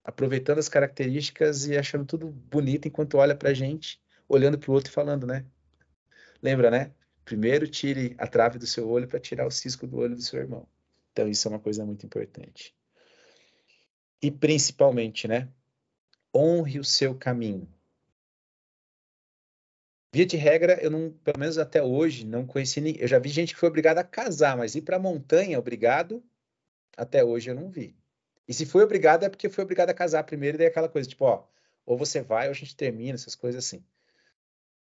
[0.05, 4.74] aproveitando as características e achando tudo bonito enquanto olha para a gente, olhando para o
[4.74, 5.44] outro e falando, né?
[6.42, 6.92] Lembra, né?
[7.24, 10.38] Primeiro tire a trave do seu olho para tirar o cisco do olho do seu
[10.38, 10.66] irmão.
[11.12, 12.74] Então, isso é uma coisa muito importante.
[14.22, 15.48] E principalmente, né?
[16.35, 17.68] Honre o seu caminho.
[20.12, 23.03] Via de regra, eu não, pelo menos até hoje, não conheci ninguém.
[23.03, 26.23] Eu já vi gente que foi obrigada a casar, mas ir para a montanha obrigado,
[26.97, 27.97] até hoje eu não vi.
[28.49, 31.09] E se foi obrigado é porque foi obrigado a casar primeiro, e daí aquela coisa,
[31.09, 31.47] tipo, ó,
[31.85, 33.85] ou você vai ou a gente termina, essas coisas assim.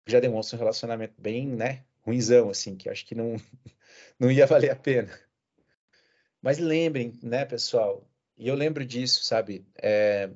[0.06, 3.36] Já demonstra um relacionamento bem, né, ruinzão, assim, que acho que não,
[4.18, 5.12] não ia valer a pena.
[6.40, 8.04] Mas lembrem, né, pessoal,
[8.36, 10.30] e eu lembro disso, sabe, é,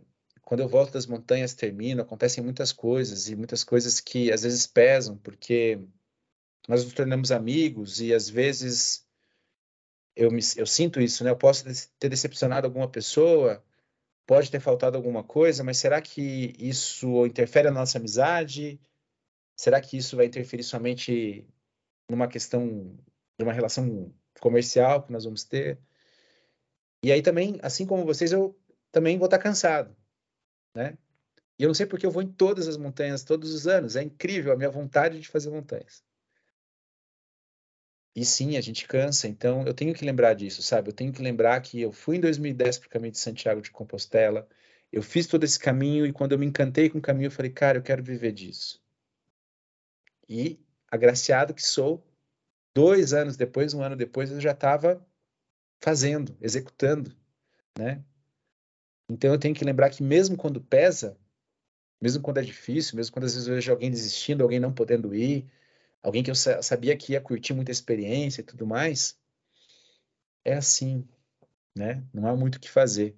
[0.47, 4.65] quando eu volto das montanhas, termino, acontecem muitas coisas, e muitas coisas que às vezes
[4.65, 5.81] pesam, porque
[6.69, 9.05] nós nos tornamos amigos, e às vezes
[10.15, 11.31] eu, me, eu sinto isso, né?
[11.31, 11.65] Eu posso
[11.99, 13.61] ter decepcionado alguma pessoa,
[14.25, 18.81] pode ter faltado alguma coisa, mas será que isso interfere na nossa amizade?
[19.57, 21.45] Será que isso vai interferir somente
[22.09, 22.97] numa questão
[23.37, 25.81] de uma relação comercial que nós vamos ter?
[27.03, 28.57] E aí também, assim como vocês, eu
[28.93, 29.93] também vou estar cansado
[30.77, 30.97] né?
[31.59, 33.97] E eu não sei porque eu vou em todas as montanhas todos os anos.
[33.97, 36.05] É incrível a minha vontade de fazer montanhas.
[38.15, 40.89] E sim, a gente cansa, então eu tenho que lembrar disso, sabe?
[40.89, 43.71] Eu tenho que lembrar que eu fui em 2010 para o caminho de Santiago de
[43.71, 44.49] Compostela,
[44.91, 47.51] eu fiz todo esse caminho e quando eu me encantei com o caminho, eu falei,
[47.51, 48.83] cara, eu quero viver disso.
[50.27, 50.59] E,
[50.91, 52.07] agraciado que sou,
[52.75, 55.07] dois anos depois, um ano depois, eu já estava
[55.79, 57.15] fazendo, executando,
[57.79, 58.03] né?
[59.09, 61.16] Então eu tenho que lembrar que mesmo quando pesa,
[62.01, 65.14] mesmo quando é difícil, mesmo quando às vezes eu vejo alguém desistindo, alguém não podendo
[65.14, 65.47] ir,
[66.03, 69.19] alguém que eu sabia que ia curtir muita experiência e tudo mais,
[70.45, 71.07] é assim,
[71.77, 72.05] né?
[72.12, 73.16] Não há muito o que fazer.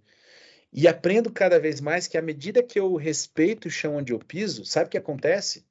[0.72, 4.18] E aprendo cada vez mais que à medida que eu respeito o chão onde eu
[4.18, 5.66] piso, sabe o que acontece?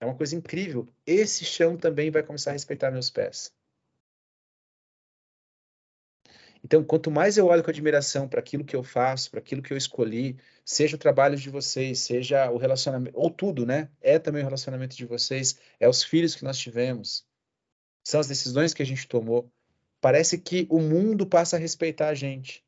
[0.00, 0.88] É uma coisa incrível.
[1.06, 3.54] Esse chão também vai começar a respeitar meus pés.
[6.64, 9.70] Então, quanto mais eu olho com admiração para aquilo que eu faço, para aquilo que
[9.70, 13.90] eu escolhi, seja o trabalho de vocês, seja o relacionamento, ou tudo, né?
[14.00, 17.26] É também o relacionamento de vocês, é os filhos que nós tivemos,
[18.02, 19.52] são as decisões que a gente tomou.
[20.00, 22.64] Parece que o mundo passa a respeitar a gente.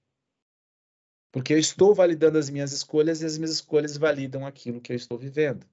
[1.33, 4.97] Porque eu estou validando as minhas escolhas e as minhas escolhas validam aquilo que eu
[4.97, 5.67] estou vivendo.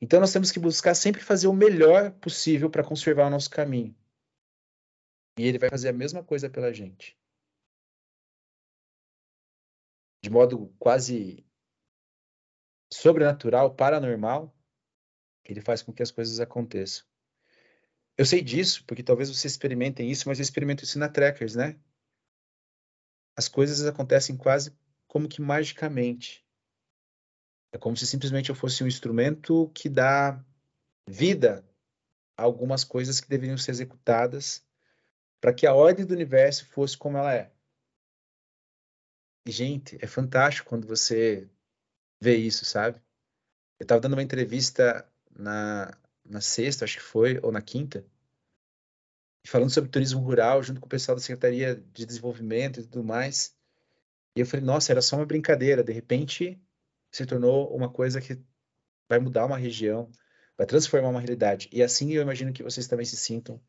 [0.00, 3.94] Então, nós temos que buscar sempre fazer o melhor possível para conservar o nosso caminho.
[5.38, 7.16] E ele vai fazer a mesma coisa pela gente.
[10.20, 11.46] De modo quase
[12.92, 14.52] sobrenatural, paranormal,
[15.44, 17.06] ele faz com que as coisas aconteçam.
[18.16, 21.78] Eu sei disso, porque talvez vocês experimentem isso, mas eu experimento isso na Trackers, né?
[23.36, 26.44] As coisas acontecem quase como que magicamente.
[27.72, 30.44] É como se simplesmente eu fosse um instrumento que dá
[31.06, 31.64] vida
[32.36, 34.67] a algumas coisas que deveriam ser executadas
[35.40, 37.50] para que a ordem do universo fosse como ela é.
[39.46, 41.48] E, gente, é fantástico quando você
[42.20, 43.00] vê isso, sabe?
[43.78, 48.04] Eu estava dando uma entrevista na, na sexta, acho que foi, ou na quinta,
[49.46, 53.56] falando sobre turismo rural, junto com o pessoal da Secretaria de Desenvolvimento e tudo mais.
[54.36, 55.82] E eu falei, nossa, era só uma brincadeira.
[55.82, 56.60] De repente,
[57.10, 58.38] se tornou uma coisa que
[59.08, 60.10] vai mudar uma região,
[60.56, 61.68] vai transformar uma realidade.
[61.72, 63.60] E assim eu imagino que vocês também se sintam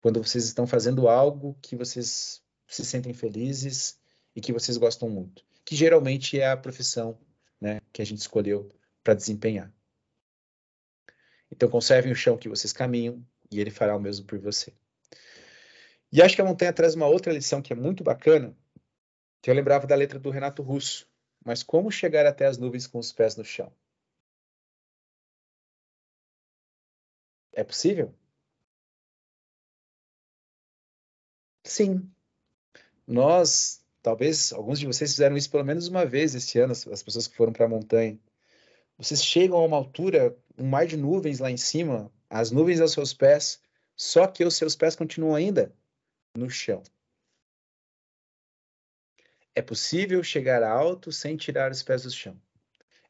[0.00, 4.00] quando vocês estão fazendo algo que vocês se sentem felizes
[4.34, 7.18] e que vocês gostam muito, que geralmente é a profissão
[7.60, 8.68] né, que a gente escolheu
[9.02, 9.72] para desempenhar.
[11.50, 14.72] Então, conservem o chão que vocês caminham e ele fará o mesmo por você.
[16.12, 18.56] E acho que a montanha traz uma outra lição que é muito bacana,
[19.42, 21.08] que eu lembrava da letra do Renato Russo.
[21.44, 23.72] Mas como chegar até as nuvens com os pés no chão?
[27.52, 28.14] É possível?
[31.70, 32.10] Sim.
[33.06, 37.28] Nós, talvez alguns de vocês fizeram isso pelo menos uma vez esse ano, as pessoas
[37.28, 38.18] que foram para a montanha.
[38.98, 42.90] Vocês chegam a uma altura, um mar de nuvens lá em cima, as nuvens aos
[42.90, 43.62] seus pés,
[43.96, 45.72] só que os seus pés continuam ainda
[46.36, 46.82] no chão.
[49.54, 52.36] É possível chegar alto sem tirar os pés do chão.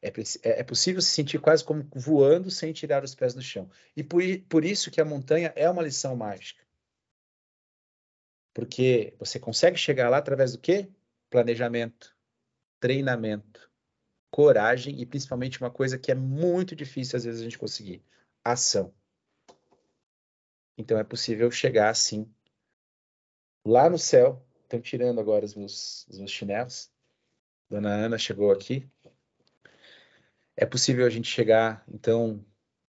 [0.03, 3.67] É, é, é, possível se sentir quase como voando sem tirar os pés do chão.
[3.97, 6.61] E por, por isso que a montanha é uma lição mágica.
[8.53, 10.89] Porque você consegue chegar lá através do quê?
[11.29, 12.15] Planejamento,
[12.79, 13.69] treinamento,
[14.29, 18.03] coragem e principalmente uma coisa que é muito difícil às vezes a gente conseguir:
[18.43, 18.93] ação.
[20.77, 22.29] Então é possível chegar assim
[23.65, 24.45] lá no céu.
[24.63, 26.91] Estão tirando agora os meus, os meus chinelos.
[27.69, 28.89] Dona Ana chegou aqui.
[30.55, 32.45] É possível a gente chegar, então,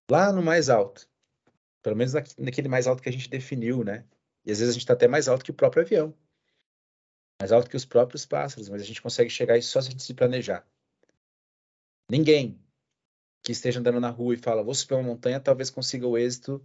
[0.09, 1.07] lá no mais alto.
[1.81, 4.05] Pelo menos naquele mais alto que a gente definiu, né?
[4.45, 6.13] E às vezes a gente está até mais alto que o próprio avião.
[7.39, 9.91] Mais alto que os próprios pássaros, mas a gente consegue chegar aí só se a
[9.91, 10.67] gente se planejar.
[12.09, 12.59] Ninguém
[13.41, 16.63] que esteja andando na rua e fala, vou subir uma montanha, talvez consiga o êxito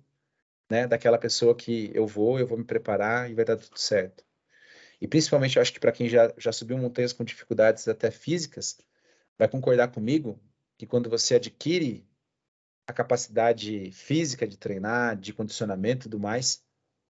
[0.69, 4.25] né, daquela pessoa que eu vou, eu vou me preparar e vai dar tudo certo.
[5.01, 8.79] E principalmente, eu acho que para quem já, já subiu montanhas com dificuldades até físicas,
[9.39, 10.41] vai concordar comigo
[10.77, 12.07] que quando você adquire
[12.87, 16.66] a capacidade física de treinar, de condicionamento e tudo mais,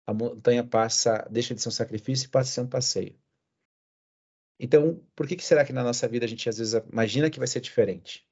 [0.06, 3.20] a montanha passa, deixa de ser um sacrifício e passa a ser um passeio.
[4.60, 7.40] Então, por que, que será que na nossa vida a gente às vezes imagina que
[7.40, 8.28] vai ser diferente?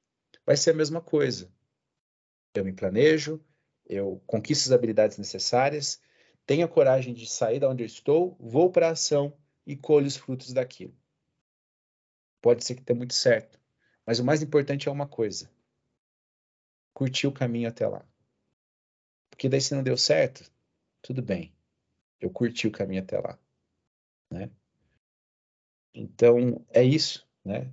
[0.45, 1.51] Vai ser a mesma coisa.
[2.53, 3.43] Eu me planejo,
[3.85, 5.99] eu conquisto as habilidades necessárias,
[6.45, 10.05] tenho a coragem de sair da onde eu estou, vou para a ação e colho
[10.05, 10.95] os frutos daquilo.
[12.41, 13.59] Pode ser que dê muito certo,
[14.05, 15.49] mas o mais importante é uma coisa:
[16.93, 18.05] curtir o caminho até lá.
[19.29, 20.49] Porque daí se não deu certo,
[21.01, 21.53] tudo bem
[22.23, 23.37] eu curti o caminho até lá,
[24.31, 24.49] né?
[25.93, 27.71] Então, é isso, né?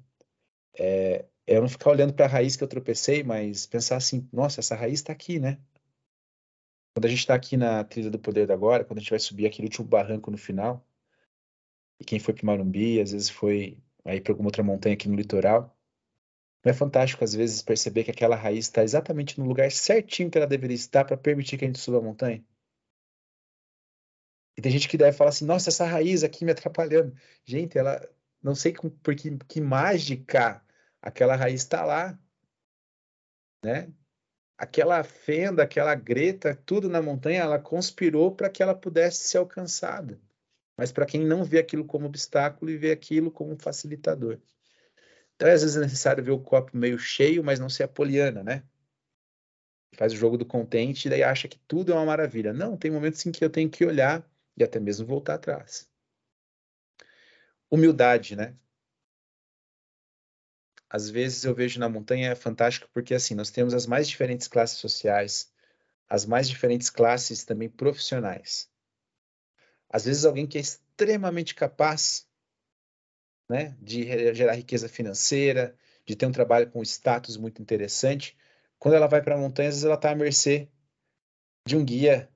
[0.78, 4.28] É, é eu não ficar olhando para a raiz que eu tropecei, mas pensar assim,
[4.32, 5.58] nossa, essa raiz está aqui, né?
[6.94, 9.20] Quando a gente está aqui na trilha do poder da agora, quando a gente vai
[9.20, 10.84] subir aquele último barranco no final,
[12.00, 15.14] e quem foi para Marumbi, às vezes foi aí para alguma outra montanha aqui no
[15.14, 15.76] litoral,
[16.64, 20.38] não é fantástico às vezes perceber que aquela raiz está exatamente no lugar certinho que
[20.38, 22.44] ela deveria estar para permitir que a gente suba a montanha?
[24.56, 27.14] E tem gente que deve falar assim, nossa, essa raiz aqui me atrapalhando.
[27.44, 28.06] Gente, ela,
[28.42, 30.62] não sei com, por que, que mágica
[31.00, 32.18] aquela raiz está lá,
[33.64, 33.92] né?
[34.58, 40.20] Aquela fenda, aquela greta, tudo na montanha, ela conspirou para que ela pudesse ser alcançada.
[40.76, 44.38] Mas para quem não vê aquilo como obstáculo e vê aquilo como facilitador.
[45.34, 48.62] Então, às vezes é necessário ver o copo meio cheio, mas não ser apoliana, né?
[49.96, 52.52] Faz o jogo do contente e daí acha que tudo é uma maravilha.
[52.52, 54.29] Não, tem momentos em que eu tenho que olhar
[54.62, 55.88] e até mesmo voltar atrás.
[57.70, 58.56] Humildade, né?
[60.88, 64.48] Às vezes eu vejo na montanha é fantástico porque assim, nós temos as mais diferentes
[64.48, 65.52] classes sociais,
[66.08, 68.68] as mais diferentes classes também profissionais.
[69.88, 72.28] Às vezes alguém que é extremamente capaz,
[73.48, 78.36] né, de gerar riqueza financeira, de ter um trabalho com status muito interessante,
[78.78, 80.68] quando ela vai para a montanha, às vezes ela está à mercê
[81.64, 82.28] de um guia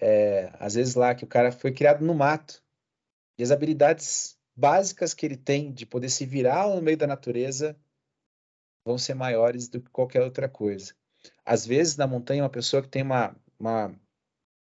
[0.00, 2.62] é, às vezes lá que o cara foi criado no mato
[3.38, 7.78] e as habilidades básicas que ele tem de poder se virar no meio da natureza
[8.84, 10.94] vão ser maiores do que qualquer outra coisa.
[11.44, 13.94] Às vezes, na montanha, uma pessoa que tem uma, uma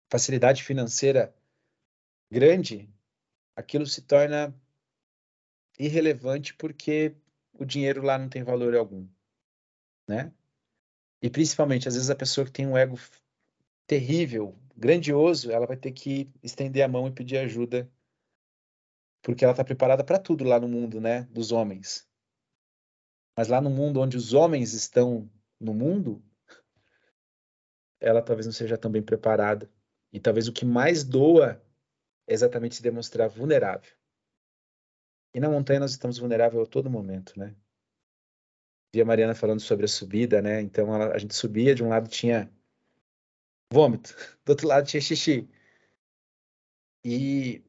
[0.09, 1.35] facilidade financeira
[2.31, 2.89] grande,
[3.55, 4.55] aquilo se torna
[5.77, 7.15] irrelevante porque
[7.53, 9.07] o dinheiro lá não tem valor algum,
[10.07, 10.31] né?
[11.21, 12.97] E principalmente, às vezes a pessoa que tem um ego
[13.87, 17.91] terrível, grandioso, ela vai ter que estender a mão e pedir ajuda,
[19.21, 22.07] porque ela está preparada para tudo lá no mundo, né, dos homens.
[23.37, 26.23] Mas lá no mundo onde os homens estão no mundo,
[27.99, 29.71] ela talvez não seja tão bem preparada.
[30.11, 31.63] E talvez o que mais doa
[32.27, 33.91] é exatamente se demonstrar vulnerável.
[35.33, 37.55] E na montanha nós estamos vulneráveis a todo momento, né?
[38.93, 40.61] Vi a Mariana falando sobre a subida, né?
[40.61, 42.53] Então ela, a gente subia, de um lado tinha
[43.73, 44.15] vômito.
[44.45, 45.49] Do outro lado tinha xixi.
[47.03, 47.63] E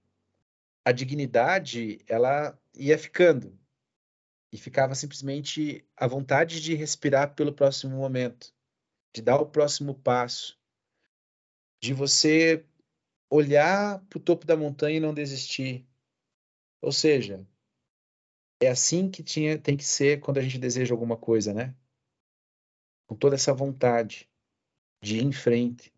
[0.85, 3.59] a dignidade, ela ia ficando.
[4.53, 8.55] E ficava simplesmente a vontade de respirar pelo próximo momento,
[9.13, 10.57] de dar o próximo passo,
[11.83, 12.65] de você
[13.29, 15.85] olhar para o topo da montanha e não desistir.
[16.81, 17.45] Ou seja,
[18.61, 21.75] é assim que tinha, tem que ser quando a gente deseja alguma coisa, né?
[23.07, 24.31] Com toda essa vontade
[25.03, 25.94] de ir em frente,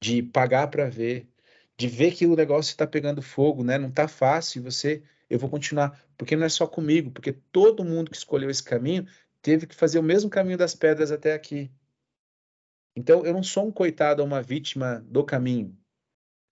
[0.00, 1.28] de pagar para ver,
[1.76, 3.78] de ver que o negócio está pegando fogo, né?
[3.78, 4.62] Não está fácil.
[4.62, 8.62] Você, eu vou continuar, porque não é só comigo, porque todo mundo que escolheu esse
[8.62, 9.06] caminho
[9.42, 11.70] teve que fazer o mesmo caminho das pedras até aqui.
[12.96, 15.76] Então, eu não sou um coitado ou uma vítima do caminho.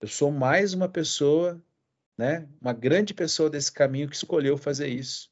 [0.01, 1.61] Eu sou mais uma pessoa,
[2.17, 2.49] né?
[2.61, 5.31] Uma grande pessoa desse caminho que escolheu fazer isso.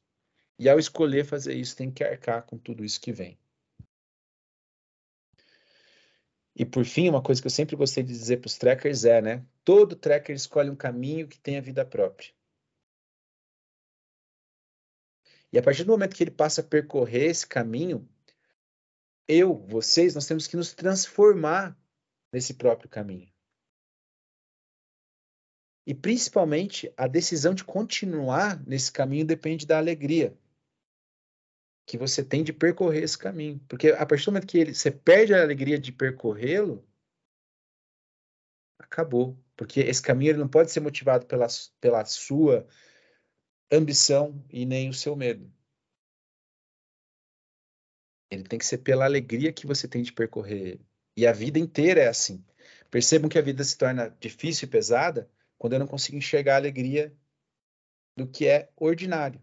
[0.59, 3.37] E ao escolher fazer isso, tem que arcar com tudo isso que vem.
[6.55, 9.21] E por fim, uma coisa que eu sempre gostei de dizer para os trackers é,
[9.21, 9.45] né?
[9.63, 12.33] Todo tracker escolhe um caminho que tenha vida própria.
[15.51, 18.07] E a partir do momento que ele passa a percorrer esse caminho,
[19.27, 21.77] eu, vocês, nós temos que nos transformar
[22.31, 23.29] nesse próprio caminho.
[25.85, 30.37] E principalmente a decisão de continuar nesse caminho depende da alegria
[31.85, 33.59] que você tem de percorrer esse caminho.
[33.67, 36.85] Porque a partir do momento que ele, você perde a alegria de percorrê-lo,
[38.79, 39.37] acabou.
[39.55, 41.47] Porque esse caminho ele não pode ser motivado pela,
[41.79, 42.67] pela sua
[43.71, 45.51] ambição e nem o seu medo.
[48.29, 50.79] Ele tem que ser pela alegria que você tem de percorrer
[51.15, 52.43] E a vida inteira é assim.
[52.89, 56.57] Percebam que a vida se torna difícil e pesada quando eu não consigo enxergar a
[56.57, 57.15] alegria
[58.17, 59.41] do que é ordinário.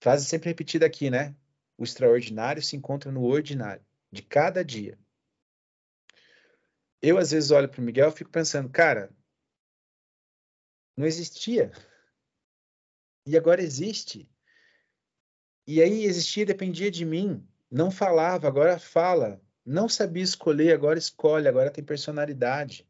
[0.00, 1.34] Frase sempre repetida aqui, né?
[1.76, 4.98] O extraordinário se encontra no ordinário, de cada dia.
[7.02, 9.14] Eu, às vezes, olho para o Miguel e fico pensando, cara,
[10.96, 11.72] não existia.
[13.26, 14.30] E agora existe.
[15.66, 17.46] E aí existia dependia de mim.
[17.70, 19.42] Não falava, agora fala.
[19.64, 22.86] Não sabia escolher, agora escolhe, agora tem personalidade.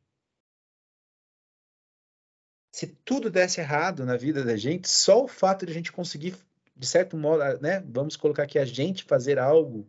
[2.72, 6.36] Se tudo desse errado na vida da gente, só o fato de a gente conseguir
[6.76, 9.88] de certo modo, né, vamos colocar que a gente fazer algo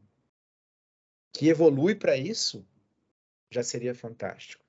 [1.34, 2.66] que evolui para isso,
[3.52, 4.64] já seria fantástico.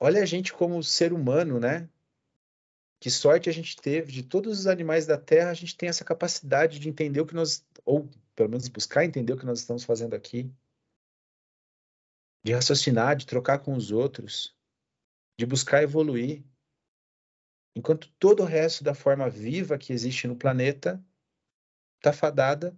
[0.00, 1.88] Olha a gente como ser humano, né?
[3.00, 6.04] Que sorte a gente teve de todos os animais da Terra, a gente tem essa
[6.04, 9.84] capacidade de entender o que nós, ou pelo menos buscar entender o que nós estamos
[9.84, 10.52] fazendo aqui,
[12.44, 14.56] de raciocinar, de trocar com os outros,
[15.36, 16.44] de buscar evoluir.
[17.74, 21.02] Enquanto todo o resto da forma viva que existe no planeta
[21.96, 22.76] está fadada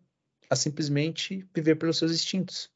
[0.48, 2.72] a simplesmente viver pelos seus instintos.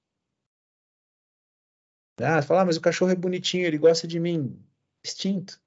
[2.20, 4.64] Ah, falar, ah, mas o cachorro é bonitinho, ele gosta de mim.
[5.04, 5.60] Instinto.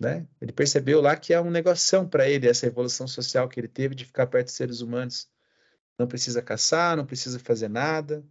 [0.00, 0.26] Né?
[0.40, 3.94] Ele percebeu lá que é um negoção para ele essa evolução social que ele teve
[3.94, 5.30] de ficar perto de seres humanos.
[5.98, 8.26] Não precisa caçar, não precisa fazer nada.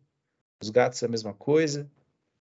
[0.62, 1.90] Os gatos é a mesma coisa.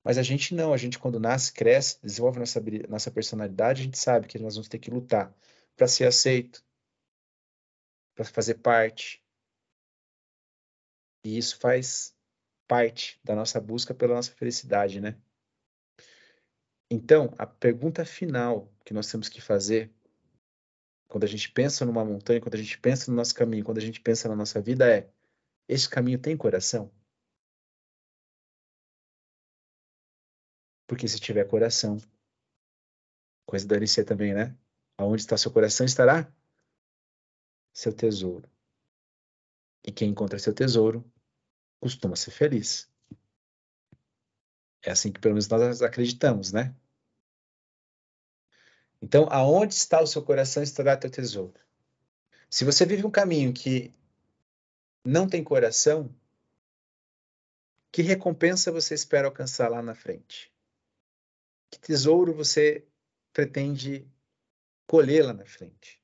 [0.05, 3.99] Mas a gente não, a gente quando nasce, cresce, desenvolve nossa, nossa personalidade, a gente
[3.99, 5.33] sabe que nós vamos ter que lutar
[5.77, 6.65] para ser aceito,
[8.15, 9.23] para fazer parte.
[11.25, 12.17] E isso faz
[12.67, 15.17] parte da nossa busca pela nossa felicidade, né?
[16.91, 19.91] Então, a pergunta final que nós temos que fazer
[21.09, 23.83] quando a gente pensa numa montanha, quando a gente pensa no nosso caminho, quando a
[23.83, 25.11] gente pensa na nossa vida é:
[25.69, 26.91] esse caminho tem coração?
[30.93, 31.97] Porque se tiver coração,
[33.47, 34.55] coisa da LC também, né?
[34.99, 36.31] Aonde está seu coração estará
[37.73, 38.47] seu tesouro.
[39.83, 41.03] E quem encontra seu tesouro
[41.81, 42.93] costuma ser feliz.
[44.83, 46.77] É assim que pelo menos nós acreditamos, né?
[49.01, 51.59] Então, aonde está o seu coração estará teu tesouro.
[52.51, 53.95] Se você vive um caminho que
[55.03, 56.15] não tem coração,
[57.91, 60.52] que recompensa você espera alcançar lá na frente?
[61.73, 62.87] Que tesouro você
[63.33, 64.07] pretende
[64.87, 66.03] colher lá na frente?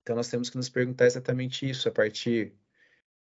[0.00, 2.56] Então nós temos que nos perguntar exatamente isso a partir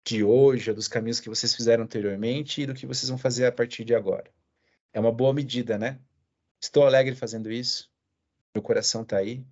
[0.03, 3.51] de hoje, dos caminhos que vocês fizeram anteriormente e do que vocês vão fazer a
[3.51, 4.31] partir de agora.
[4.91, 5.99] É uma boa medida, né?
[6.59, 7.91] Estou alegre fazendo isso.
[8.53, 9.45] Meu coração está aí.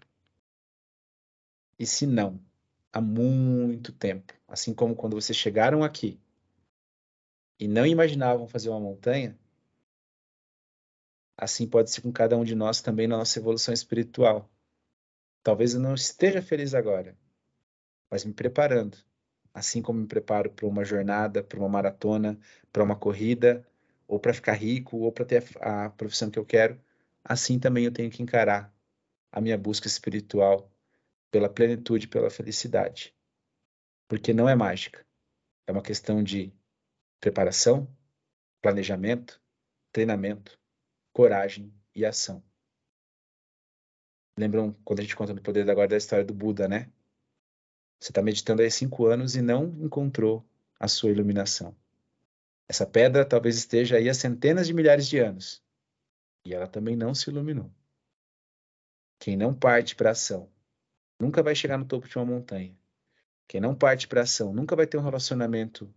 [1.77, 2.43] E se não,
[2.91, 6.19] há muito tempo, assim como quando vocês chegaram aqui
[7.59, 9.37] e não imaginavam fazer uma montanha,
[11.37, 14.49] Assim pode ser com cada um de nós também na nossa evolução espiritual.
[15.41, 17.17] Talvez eu não esteja feliz agora,
[18.09, 18.97] mas me preparando.
[19.53, 22.39] Assim como me preparo para uma jornada, para uma maratona,
[22.71, 23.67] para uma corrida,
[24.07, 26.79] ou para ficar rico, ou para ter a, profissão que eu quero,
[27.23, 28.73] assim também eu tenho que encarar
[29.31, 30.71] a minha busca espiritual
[31.31, 33.13] pela plenitude, pela felicidade.
[34.07, 35.05] Porque não é mágica.
[35.65, 36.53] É uma questão de
[37.19, 37.87] preparação,
[38.61, 39.41] planejamento,
[39.91, 40.59] treinamento,
[41.13, 42.43] coragem e ação.
[44.37, 46.91] Lembram quando a gente conta no Poder da Guarda da história do Buda, né?
[47.99, 50.43] Você está meditando há cinco anos e não encontrou
[50.79, 51.75] a sua iluminação.
[52.67, 55.63] Essa pedra talvez esteja aí há centenas de milhares de anos
[56.43, 57.71] e ela também não se iluminou.
[59.19, 60.49] Quem não parte para ação
[61.19, 62.75] nunca vai chegar no topo de uma montanha.
[63.47, 65.93] Quem não parte para ação nunca vai ter um relacionamento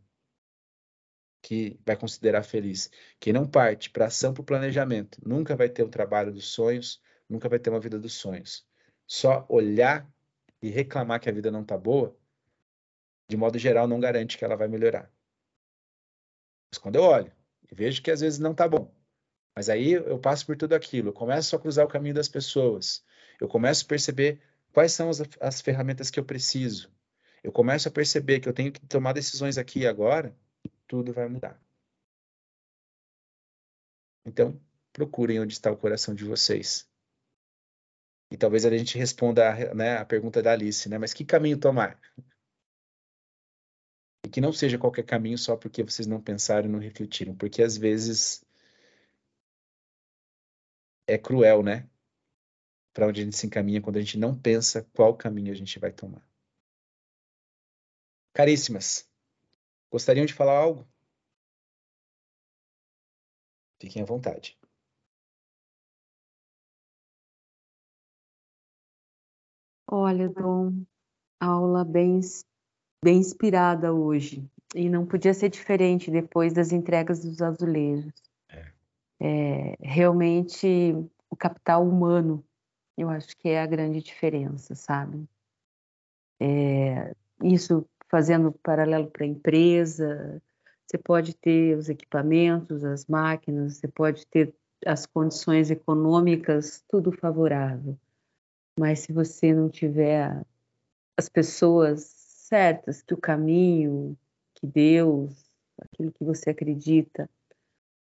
[1.47, 2.91] que vai considerar feliz.
[3.21, 7.01] Quem não parte para ação, para o planejamento, nunca vai ter o trabalho dos sonhos,
[7.29, 8.67] nunca vai ter uma vida dos sonhos.
[9.07, 10.11] Só olhar
[10.61, 12.19] e reclamar que a vida não está boa,
[13.31, 15.09] de modo geral, não garante que ela vai melhorar.
[16.69, 17.33] Mas quando eu olho
[17.71, 18.93] e vejo que às vezes não está bom,
[19.55, 23.05] mas aí eu passo por tudo aquilo, eu começo a cruzar o caminho das pessoas,
[23.41, 24.41] eu começo a perceber
[24.73, 26.91] quais são as, as ferramentas que eu preciso,
[27.41, 30.37] eu começo a perceber que eu tenho que tomar decisões aqui e agora,
[30.87, 31.61] tudo vai mudar.
[34.25, 34.61] Então,
[34.93, 36.91] procurem onde está o coração de vocês.
[38.31, 40.99] E talvez a gente responda né, a pergunta da Alice, né?
[40.99, 42.01] Mas que caminho tomar?
[44.25, 47.77] E que não seja qualquer caminho só porque vocês não pensaram não refletiram, porque às
[47.77, 48.45] vezes
[51.07, 51.89] é cruel, né?
[52.93, 55.79] Para onde a gente se encaminha quando a gente não pensa qual caminho a gente
[55.79, 56.27] vai tomar.
[58.35, 59.09] Caríssimas,
[59.91, 60.87] gostariam de falar algo?
[63.81, 64.59] Fiquem à vontade.
[69.89, 70.85] Olha, Dom,
[71.41, 72.21] aula bem,
[73.05, 74.49] bem inspirada hoje.
[74.75, 78.13] E não podia ser diferente depois das entregas dos azulejos.
[78.49, 78.73] É.
[79.21, 80.93] É, realmente,
[81.31, 82.45] o capital humano,
[82.97, 85.29] eu acho que é a grande diferença, sabe?
[86.41, 90.43] É, isso fazendo paralelo para a empresa,
[90.87, 94.55] você pode ter os equipamentos, as máquinas, você pode ter
[94.87, 97.95] as condições econômicas, tudo favorável.
[98.81, 100.43] Mas se você não tiver
[101.15, 104.17] as pessoas certas, que o caminho,
[104.55, 105.45] que Deus,
[105.79, 107.29] aquilo que você acredita,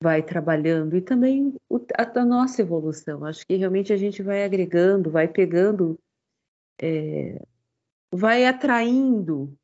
[0.02, 1.54] vai trabalhando e também
[1.98, 3.22] a, nossa evolução.
[3.26, 5.98] Acho que realmente a gente vai agregando, vai pegando,
[6.80, 7.38] é,
[8.10, 9.54] vai atraindo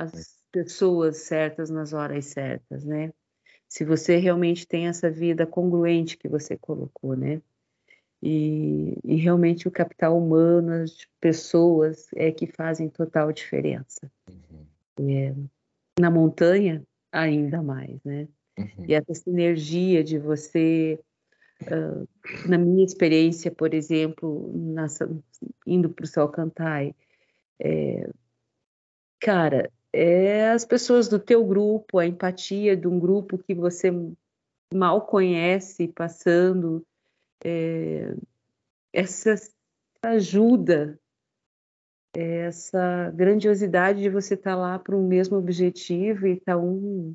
[0.00, 3.12] as pessoas certas nas horas certas, né?
[3.68, 7.40] Se você realmente tem essa vida congruente que você colocou, né?
[8.22, 14.10] E, e, realmente o capital humano, as pessoas é que fazem total diferença.
[14.28, 15.10] Uhum.
[15.10, 15.34] É,
[15.98, 16.82] na montanha,
[17.12, 18.28] ainda mais, né?
[18.58, 18.84] Uhum.
[18.88, 20.98] E essa sinergia de você,
[21.62, 22.08] uh,
[22.48, 24.52] na minha experiência, por exemplo,
[25.66, 26.94] indo para o Salcantay,
[27.58, 28.10] é,
[29.18, 33.90] cara, é as pessoas do teu grupo, a empatia de um grupo que você
[34.72, 36.84] mal conhece passando
[37.44, 38.14] é,
[38.92, 39.34] essa
[40.02, 40.98] ajuda,
[42.14, 47.14] essa grandiosidade de você estar tá lá para um mesmo objetivo e estar tá um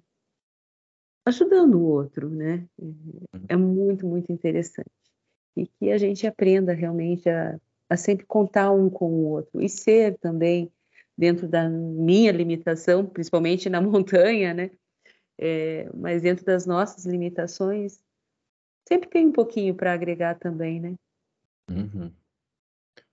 [1.26, 2.68] ajudando o outro, né?
[3.50, 4.92] É muito, muito interessante.
[5.58, 7.60] E que a gente aprenda realmente a,
[7.90, 10.72] a sempre contar um com o outro e ser também
[11.18, 14.72] dentro da minha limitação, principalmente na montanha, né?
[15.38, 18.00] É, mas dentro das nossas limitações,
[18.88, 20.96] sempre tem um pouquinho para agregar também, né?
[21.70, 22.12] Uhum.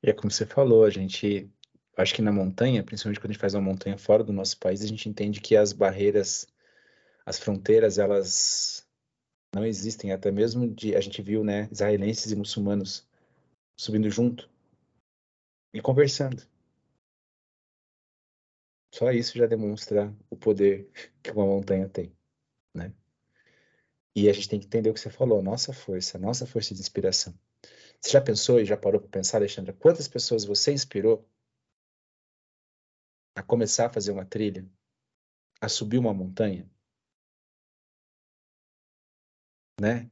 [0.02, 1.50] E é como você falou, a gente,
[1.96, 4.82] acho que na montanha, principalmente quando a gente faz uma montanha fora do nosso país,
[4.82, 6.46] a gente entende que as barreiras,
[7.24, 8.86] as fronteiras, elas
[9.54, 13.06] não existem, até mesmo de, a gente viu, né, israelenses e muçulmanos
[13.76, 14.48] subindo junto
[15.74, 16.42] e conversando.
[18.92, 20.90] Só isso já demonstra o poder
[21.22, 22.14] que uma montanha tem,
[22.74, 22.92] né?
[24.14, 26.80] E a gente tem que entender o que você falou, nossa força, nossa força de
[26.80, 27.34] inspiração.
[28.00, 31.26] Você já pensou e já parou para pensar, Alexandra, quantas pessoas você inspirou
[33.34, 34.68] a começar a fazer uma trilha,
[35.60, 36.70] a subir uma montanha?
[39.80, 40.10] Né?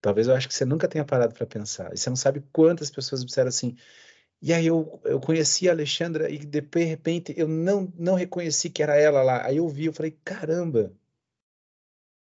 [0.00, 1.92] Talvez eu acho que você nunca tenha parado para pensar.
[1.92, 3.76] E você não sabe quantas pessoas disseram assim.
[4.40, 8.82] E aí eu, eu conheci a Alexandra e de repente eu não, não reconheci que
[8.82, 9.44] era ela lá.
[9.44, 10.92] Aí eu vi, eu falei, caramba,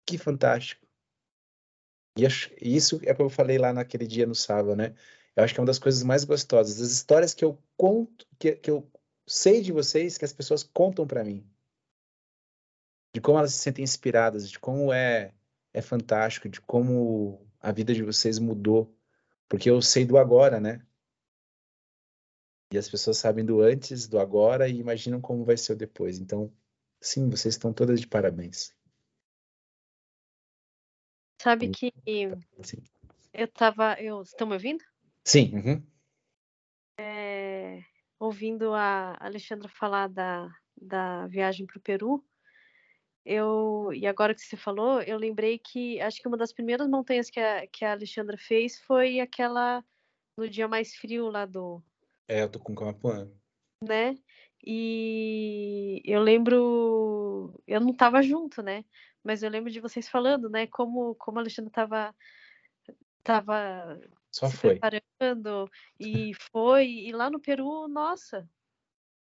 [0.05, 0.85] que fantástico.
[2.17, 4.93] E isso é como eu falei lá naquele dia no sábado, né?
[5.35, 6.81] Eu acho que é uma das coisas mais gostosas.
[6.81, 8.89] As histórias que eu conto, que, que eu
[9.25, 11.45] sei de vocês, que as pessoas contam para mim.
[13.13, 15.33] De como elas se sentem inspiradas, de como é,
[15.73, 18.93] é fantástico, de como a vida de vocês mudou.
[19.47, 20.81] Porque eu sei do agora, né?
[22.71, 26.19] E as pessoas sabem do antes, do agora e imaginam como vai ser o depois.
[26.19, 26.51] Então,
[26.99, 28.73] sim, vocês estão todas de parabéns.
[31.41, 31.91] Sabe que
[32.63, 32.83] Sim.
[33.33, 33.99] eu tava.
[33.99, 34.83] Eu, estão me ouvindo?
[35.25, 35.51] Sim.
[35.55, 35.83] Uhum.
[36.99, 37.83] É,
[38.19, 40.47] ouvindo a Alexandra falar da,
[40.79, 42.23] da viagem para o Peru,
[43.25, 47.29] eu e agora que você falou, eu lembrei que acho que uma das primeiras montanhas
[47.29, 49.83] que a, que a Alexandra fez foi aquela
[50.37, 51.83] no dia mais frio lá do.
[52.31, 53.29] É, do Concamapuã.
[53.83, 54.15] Né?
[54.65, 58.85] E eu lembro, eu não estava junto, né?
[59.21, 60.65] Mas eu lembro de vocês falando, né?
[60.67, 62.15] Como como a Alexandra estava
[63.21, 63.99] tava
[64.31, 64.79] só se foi.
[64.79, 65.69] preparando
[65.99, 68.49] e foi e lá no Peru, nossa,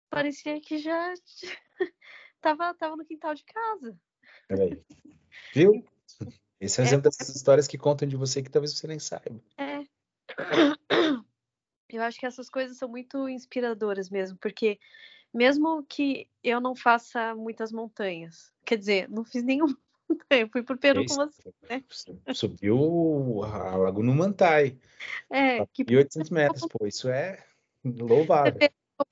[0.10, 1.14] parecia que já
[2.42, 3.96] tava, tava no quintal de casa.
[4.50, 4.82] Aí.
[5.54, 5.86] Viu?
[6.60, 8.98] Esse é um é, exemplo dessas histórias que contam de você que talvez você nem
[8.98, 9.40] saiba.
[9.56, 9.86] É.
[11.90, 14.80] Eu acho que essas coisas são muito inspiradoras mesmo, porque
[15.34, 19.78] mesmo que eu não faça muitas montanhas, quer dizer, não fiz nenhuma
[20.10, 21.84] montanha, fui pro Peru com você, né?
[22.34, 24.78] Subiu a Laguna Mantai.
[25.30, 27.44] É, que 1.800 metros, pô, isso é
[27.84, 28.58] louvável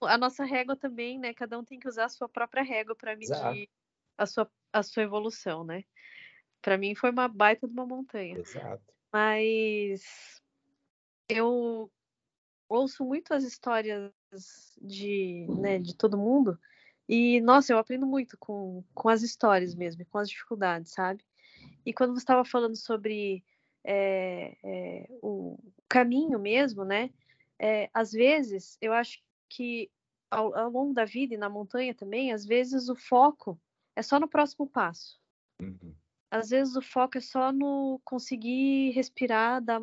[0.02, 1.34] a nossa régua também, né?
[1.34, 3.70] Cada um tem que usar a sua própria régua para medir
[4.18, 5.84] a sua, a sua evolução, né?
[6.62, 8.38] Para mim foi uma baita de uma montanha.
[8.38, 8.84] Exato.
[9.12, 10.42] Mas
[11.30, 11.92] eu
[12.68, 14.12] ouço muito as histórias
[14.82, 16.60] de, né, de todo mundo
[17.08, 21.24] e, nossa, eu aprendo muito com, com as histórias mesmo, com as dificuldades, sabe?
[21.86, 23.44] E quando você estava falando sobre
[23.84, 25.58] é, é, o
[25.88, 27.12] caminho mesmo, né?
[27.60, 29.90] É, às vezes eu acho que
[30.30, 33.60] ao, ao, longo da vida e na montanha também, às vezes o foco
[33.96, 35.20] é só no próximo passo.
[35.62, 35.96] Uhum.
[36.32, 39.82] Às vezes o foco é só no conseguir respirar, dar,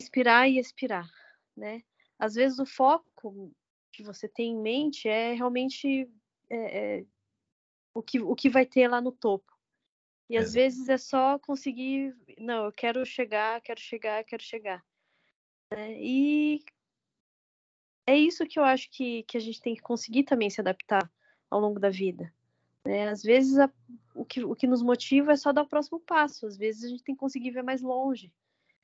[0.00, 1.10] inspirar e expirar,
[1.56, 1.82] né?
[2.18, 3.52] Às vezes o foco
[3.92, 6.10] que você tem em mente é realmente
[6.50, 7.06] é, é,
[7.94, 9.56] o, que, o que vai ter lá no topo.
[10.28, 14.84] E às vezes é só conseguir, não, eu quero chegar, quero chegar, quero chegar.
[15.70, 15.96] Né?
[16.00, 16.64] E
[18.06, 21.10] é isso que eu acho que, que a gente tem que conseguir também se adaptar
[21.48, 22.32] ao longo da vida.
[22.84, 23.08] Né?
[23.08, 23.70] Às vezes a,
[24.14, 26.88] o, que, o que nos motiva é só dar o próximo passo, às vezes a
[26.88, 28.32] gente tem que conseguir ver mais longe.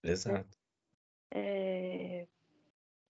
[0.03, 0.57] Exato.
[1.31, 2.27] É,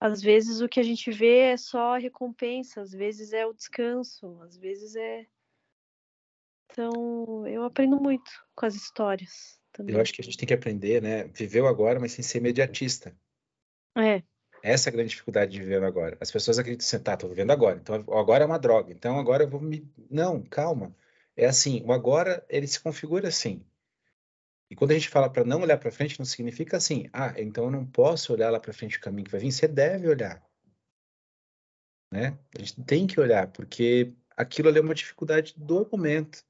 [0.03, 3.53] às vezes o que a gente vê é só a recompensa, às vezes é o
[3.53, 5.25] descanso, às vezes é.
[6.67, 9.61] Então, eu aprendo muito com as histórias.
[9.73, 9.95] Também.
[9.95, 11.25] Eu acho que a gente tem que aprender, né?
[11.29, 13.17] Viveu agora, mas sem ser imediatista.
[13.97, 14.25] É.
[14.61, 16.19] Essa é a grande dificuldade de viver agora.
[16.21, 19.45] As pessoas acreditam assim, tá, tô vivendo agora, então agora é uma droga, então agora
[19.45, 19.89] eu vou me.
[20.11, 20.93] Não, calma.
[21.37, 23.65] É assim, o agora ele se configura assim.
[24.73, 27.65] E quando a gente fala para não olhar para frente, não significa assim, ah, então
[27.65, 29.53] eu não posso olhar lá para frente o caminho que vai vir.
[29.53, 30.43] Você deve olhar.
[32.11, 32.39] Né?
[32.57, 36.43] A gente tem que olhar, porque aquilo ali é uma dificuldade do momento.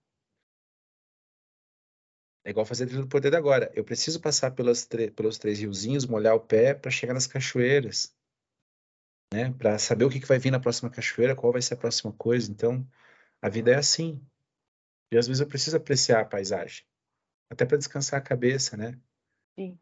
[2.45, 3.73] É igual fazer trilha do poder agora.
[3.75, 8.15] Eu preciso passar pelos, pelos três riozinhos, molhar o pé para chegar nas cachoeiras.
[9.35, 9.53] Né?
[9.53, 12.13] Para saber o que, que vai vir na próxima cachoeira, qual vai ser a próxima
[12.13, 12.49] coisa.
[12.49, 12.89] Então,
[13.41, 14.25] a vida é assim.
[15.11, 16.85] E às vezes eu preciso apreciar a paisagem.
[17.53, 18.99] Até para descansar a cabeça, né?
[19.55, 19.79] Sim.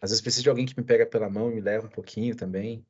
[0.00, 2.34] Às vezes preciso de alguém que me pega pela mão e me leva um pouquinho
[2.34, 2.86] também.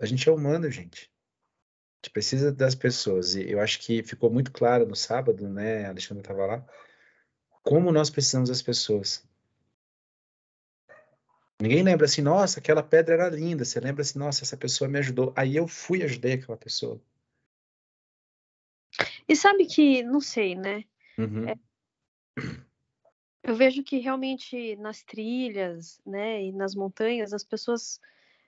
[0.00, 1.04] A gente é humano, gente.
[1.04, 3.36] A gente precisa das pessoas.
[3.36, 5.86] E eu acho que ficou muito claro no sábado, né?
[5.86, 6.66] A Alexandre estava lá
[7.62, 9.24] como nós precisamos das pessoas.
[11.62, 13.64] Ninguém lembra assim, nossa, aquela pedra era linda.
[13.64, 15.32] Você lembra assim, nossa, essa pessoa me ajudou.
[15.36, 17.00] Aí eu fui e ajudei aquela pessoa.
[19.28, 20.84] E sabe que, não sei, né?
[21.16, 21.48] Uhum.
[21.48, 21.54] É,
[23.42, 28.00] eu vejo que realmente nas trilhas, né, e nas montanhas, as pessoas,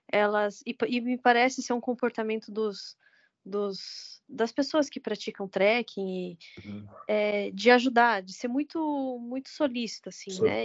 [0.09, 2.97] elas, e, e me parece ser um comportamento dos,
[3.45, 6.89] dos, das pessoas que praticam trekking e, uhum.
[7.07, 10.65] é, de ajudar, de ser muito muito solícito assim, né?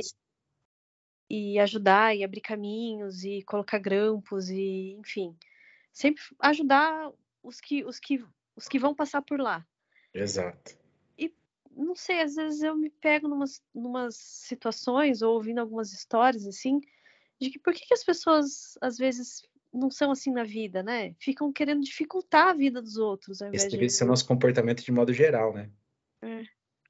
[1.29, 5.37] E ajudar e abrir caminhos e colocar grampos e enfim,
[5.93, 7.11] sempre ajudar
[7.43, 9.65] os que os que os que vão passar por lá.
[10.13, 10.80] Exato.
[11.75, 16.79] Não sei, às vezes eu me pego numas, numas situações ou ouvindo algumas histórias assim,
[17.39, 19.41] de que por que, que as pessoas às vezes
[19.73, 21.15] não são assim na vida, né?
[21.19, 23.41] Ficam querendo dificultar a vida dos outros.
[23.41, 23.93] Esse deveria de...
[23.93, 25.69] ser o nosso comportamento de modo geral, né?
[26.21, 26.43] É.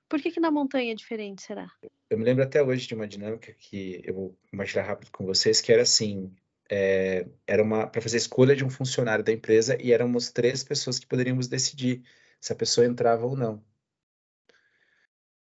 [0.09, 1.71] Por que, que na montanha é diferente, será?
[2.09, 5.61] Eu me lembro até hoje de uma dinâmica que eu vou compartilhar rápido com vocês,
[5.61, 6.33] que era assim,
[6.69, 10.63] é, era uma para fazer a escolha de um funcionário da empresa e éramos três
[10.63, 12.03] pessoas que poderíamos decidir
[12.41, 13.63] se a pessoa entrava ou não.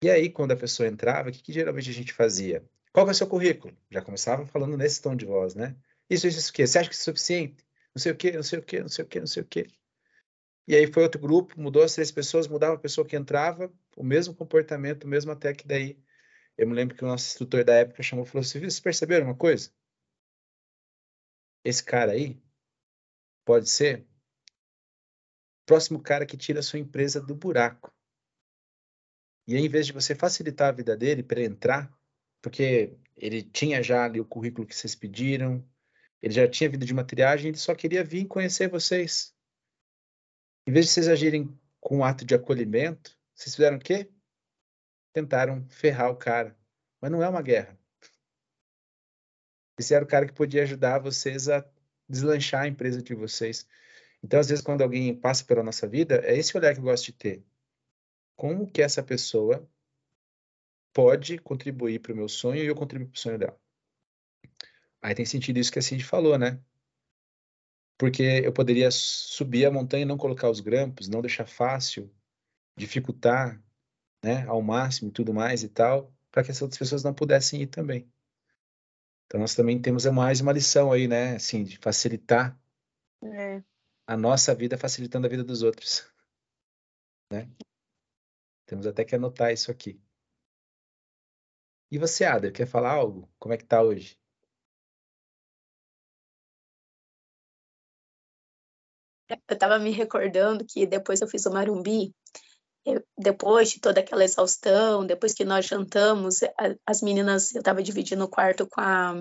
[0.02, 2.64] E aí, quando a pessoa entrava, o que, que geralmente a gente fazia?
[2.94, 3.76] Qual é o seu currículo?
[3.90, 5.76] Já começava falando nesse tom de voz, né?
[6.10, 6.68] Isso, isso, isso, o quê?
[6.68, 7.66] Você acha que isso é suficiente?
[7.96, 9.46] Não sei o quê, não sei o quê, não sei o quê, não sei o
[9.46, 9.68] quê.
[10.68, 14.04] E aí foi outro grupo, mudou as três pessoas, mudava a pessoa que entrava, o
[14.04, 15.98] mesmo comportamento, o mesmo até que daí
[16.58, 19.36] eu me lembro que o nosso instrutor da época chamou e falou: Vocês perceberam uma
[19.36, 19.72] coisa?
[21.64, 22.42] Esse cara aí
[23.46, 24.02] pode ser
[25.62, 27.94] o próximo cara que tira a sua empresa do buraco.
[29.48, 31.90] E aí, em vez de você facilitar a vida dele para entrar,
[32.42, 35.66] porque ele tinha já ali o currículo que vocês pediram,
[36.22, 39.34] ele já tinha vindo de uma triagem, ele só queria vir conhecer vocês.
[40.68, 44.12] Em vez de vocês agirem com um ato de acolhimento, vocês fizeram o quê?
[45.14, 46.58] Tentaram ferrar o cara.
[47.00, 47.80] Mas não é uma guerra.
[49.80, 51.66] Esse era o cara que podia ajudar vocês a
[52.10, 53.66] deslanchar a empresa de vocês.
[54.22, 57.06] Então, às vezes, quando alguém passa pela nossa vida, é esse olhar que eu gosto
[57.06, 57.46] de ter
[58.38, 59.68] como que essa pessoa
[60.94, 63.60] pode contribuir para o meu sonho e eu contribuir para o sonho dela.
[65.02, 66.62] Aí tem sentido isso que a Cindy falou, né?
[67.98, 72.14] Porque eu poderia subir a montanha e não colocar os grampos, não deixar fácil,
[72.78, 73.62] dificultar,
[74.24, 77.62] né, ao máximo e tudo mais e tal, para que as outras pessoas não pudessem
[77.62, 78.12] ir também.
[79.26, 82.60] Então nós também temos mais uma lição aí, né, assim, de facilitar
[83.24, 83.64] é.
[84.06, 86.12] a nossa vida facilitando a vida dos outros,
[87.32, 87.50] né?
[88.68, 90.00] Temos até que anotar isso aqui.
[91.90, 93.32] E você, Ada, quer falar algo?
[93.40, 94.20] Como é que tá hoje?
[99.30, 102.14] Eu estava me recordando que depois eu fiz o Marumbi,
[103.18, 106.40] depois de toda aquela exaustão, depois que nós jantamos,
[106.86, 109.20] as meninas, eu estava dividindo o quarto com a,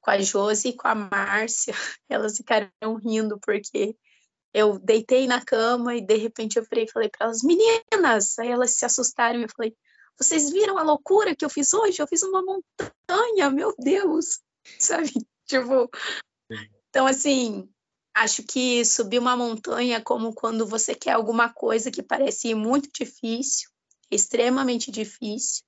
[0.00, 1.74] com a Josi e com a Márcia,
[2.08, 3.96] elas ficaram rindo porque
[4.52, 8.38] eu deitei na cama e de repente eu virei e falei para elas, meninas!
[8.38, 9.74] Aí elas se assustaram e eu falei,
[10.18, 12.00] vocês viram a loucura que eu fiz hoje?
[12.00, 14.40] Eu fiz uma montanha, meu Deus!
[14.78, 15.10] Sabe?
[15.46, 15.90] Tipo.
[16.90, 17.68] Então, assim,
[18.14, 23.70] acho que subir uma montanha como quando você quer alguma coisa que parece muito difícil,
[24.10, 25.64] extremamente difícil,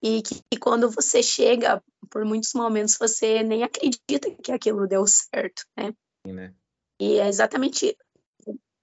[0.00, 5.04] e que, que quando você chega, por muitos momentos, você nem acredita que aquilo deu
[5.06, 5.92] certo, né?
[6.24, 6.54] Sim, né?
[7.00, 7.96] E é exatamente.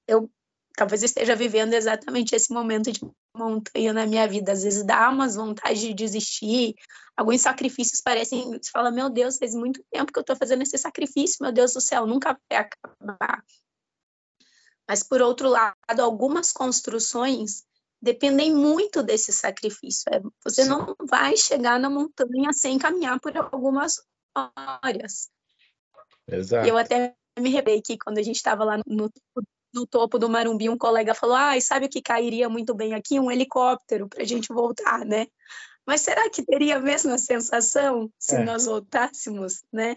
[0.08, 0.30] Eu
[0.76, 3.00] talvez esteja vivendo exatamente esse momento de
[3.36, 4.52] montanha na minha vida.
[4.52, 6.76] Às vezes dá umas vontades de desistir,
[7.16, 8.52] alguns sacrifícios parecem.
[8.52, 11.74] Você fala, meu Deus, faz muito tempo que eu estou fazendo esse sacrifício, meu Deus
[11.74, 13.44] do céu, nunca vai acabar.
[14.88, 17.64] Mas, por outro lado, algumas construções
[18.02, 20.04] dependem muito desse sacrifício.
[20.14, 20.70] É, você Sim.
[20.70, 23.96] não vai chegar na montanha sem caminhar por algumas
[24.36, 25.30] horas.
[26.28, 26.68] Exato.
[26.68, 29.12] Eu até me lembrei que quando a gente estava lá no,
[29.74, 33.20] no, topo do Marumbi, um colega falou: ah, sabe o que cairia muito bem aqui?
[33.20, 35.28] Um helicóptero para a gente voltar, né?
[35.86, 38.44] Mas será que teria a mesma sensação se é.
[38.44, 39.96] nós voltássemos, né?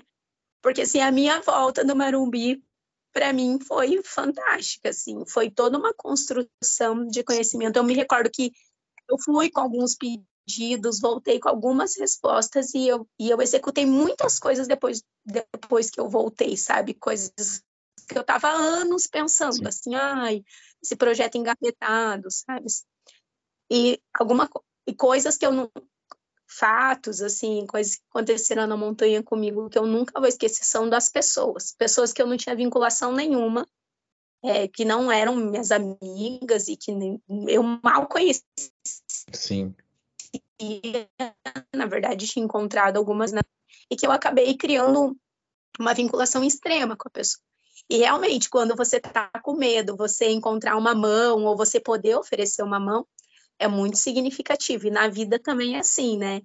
[0.62, 2.62] Porque assim, a minha volta do Marumbi
[3.12, 7.76] para mim foi fantástica, assim, foi toda uma construção de conhecimento.
[7.76, 8.52] Eu me recordo que
[9.08, 9.94] eu fui com alguns
[10.48, 16.00] pedidos, voltei com algumas respostas e eu, e eu executei muitas coisas depois, depois que
[16.00, 16.94] eu voltei, sabe?
[16.94, 17.62] Coisas
[18.08, 19.66] que eu estava anos pensando, Sim.
[19.66, 20.42] assim, ai,
[20.82, 22.66] esse projeto engavetado, sabe?
[23.70, 24.48] E alguma
[24.86, 25.70] e coisas que eu não
[26.50, 31.10] fatos assim, coisas que aconteceram na montanha comigo que eu nunca vou esquecer são das
[31.10, 33.68] pessoas, pessoas que eu não tinha vinculação nenhuma,
[34.42, 38.42] é, que não eram minhas amigas e que nem, eu mal conhecia.
[39.34, 39.74] Sim
[41.74, 43.32] na verdade, tinha encontrado algumas,
[43.90, 45.16] e que eu acabei criando
[45.78, 47.42] uma vinculação extrema com a pessoa.
[47.88, 52.62] E realmente, quando você está com medo, você encontrar uma mão ou você poder oferecer
[52.62, 53.06] uma mão
[53.58, 54.86] é muito significativo.
[54.86, 56.42] E na vida também é assim, né?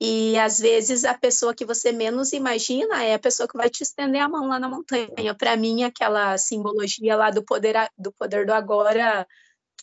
[0.00, 3.82] E às vezes a pessoa que você menos imagina é a pessoa que vai te
[3.82, 5.34] estender a mão lá na montanha.
[5.36, 9.26] Para mim, aquela simbologia lá do poder do poder do agora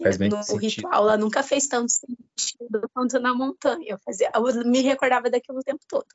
[0.01, 0.59] Faz no sentido.
[0.59, 3.85] ritual ela nunca fez tanto sentido quanto na montanha.
[3.93, 6.07] Eu, fazia, eu me recordava daquilo o tempo todo.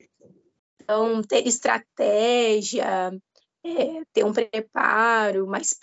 [0.81, 3.11] Então, ter estratégia,
[3.63, 5.73] é, ter um preparo, mas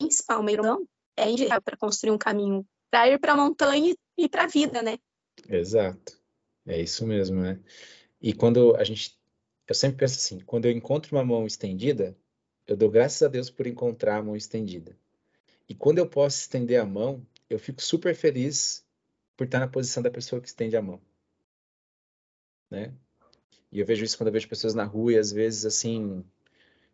[0.00, 0.86] principalmente não,
[1.16, 4.98] é para construir um caminho para ir para a montanha e para a vida, né?
[5.48, 6.18] Exato.
[6.66, 7.60] É isso mesmo, né?
[8.20, 9.16] E quando a gente.
[9.66, 12.16] Eu sempre penso assim: quando eu encontro uma mão estendida,
[12.68, 14.94] eu dou graças a Deus por encontrar a mão estendida.
[15.66, 18.86] E quando eu posso estender a mão, eu fico super feliz
[19.34, 21.00] por estar na posição da pessoa que estende a mão.
[22.70, 22.92] Né?
[23.72, 26.22] E eu vejo isso quando eu vejo pessoas na rua e às vezes assim,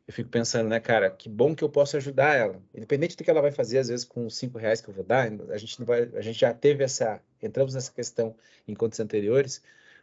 [0.06, 2.62] eu fico pensando, né, cara, que bom que eu posso ajudar ela.
[2.72, 5.28] Independente do que ela vai fazer, às vezes com cinco reais que eu vou dar,
[5.50, 8.36] a gente não vai, a gente já teve essa, entramos nessa questão
[8.68, 9.60] em contos anteriores,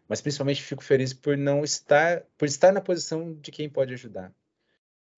[0.08, 4.34] mas principalmente fico feliz por não estar, por estar na posição de quem pode ajudar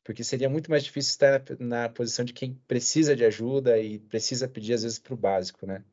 [0.04, 4.00] porque seria muito mais difícil estar na, na, posição de quem precisa de ajuda e
[4.00, 5.84] precisa pedir às vezes para o básico, né?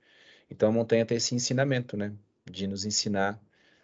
[0.51, 2.13] Então a montanha tem esse ensinamento, né?
[2.51, 3.41] De nos ensinar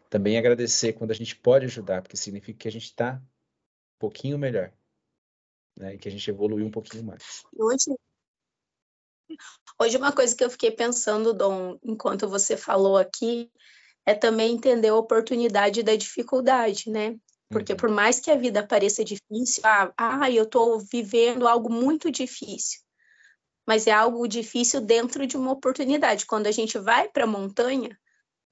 [0.08, 4.38] também agradecer quando a gente pode ajudar, porque significa que a gente está um pouquinho
[4.38, 4.72] melhor,
[5.76, 5.94] né?
[5.94, 7.42] E que a gente evoluiu um pouquinho mais.
[7.56, 7.94] Hoje,
[9.80, 13.50] hoje uma coisa que eu fiquei pensando, Dom, enquanto você falou aqui,
[14.04, 17.18] é também entender a oportunidade da dificuldade, né?
[17.48, 17.78] Porque uhum.
[17.78, 22.80] por mais que a vida pareça difícil, ah, ah eu estou vivendo algo muito difícil,
[23.66, 26.26] mas é algo difícil dentro de uma oportunidade.
[26.26, 27.98] Quando a gente vai para a montanha,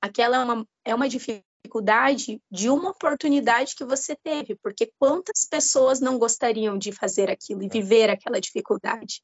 [0.01, 6.01] aquela é uma, é uma dificuldade de uma oportunidade que você teve, porque quantas pessoas
[6.01, 9.23] não gostariam de fazer aquilo e viver aquela dificuldade?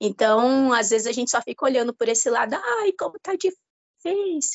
[0.00, 3.58] Então, às vezes a gente só fica olhando por esse lado, ai, como tá difícil,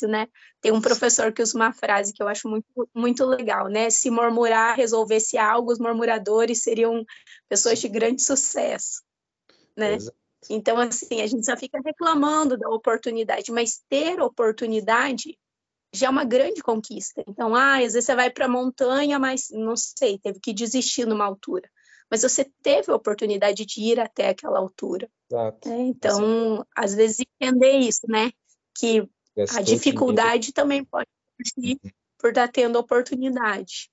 [0.07, 0.27] né?
[0.61, 3.89] Tem um professor que usa uma frase que eu acho muito, muito legal, né?
[3.89, 7.05] Se murmurar resolvesse algo, os murmuradores seriam
[7.49, 9.01] pessoas de grande sucesso,
[9.75, 9.95] né?
[9.95, 10.17] Exato.
[10.49, 15.37] Então, assim, a gente só fica reclamando da oportunidade, mas ter oportunidade
[15.93, 17.23] já é uma grande conquista.
[17.27, 21.05] Então, ah, às vezes você vai para a montanha, mas não sei, teve que desistir
[21.05, 21.69] numa altura.
[22.09, 25.09] Mas você teve a oportunidade de ir até aquela altura.
[25.31, 25.69] Exato.
[25.69, 28.31] É, então, às vezes, entender isso, né?
[28.77, 29.07] Que
[29.49, 31.79] a dificuldade também pode surgir
[32.17, 33.89] por estar tá tendo oportunidade.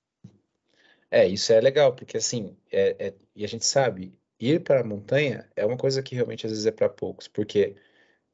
[1.11, 4.83] É, isso é legal, porque assim, é, é, e a gente sabe, ir para a
[4.83, 7.75] montanha é uma coisa que realmente às vezes é para poucos, porque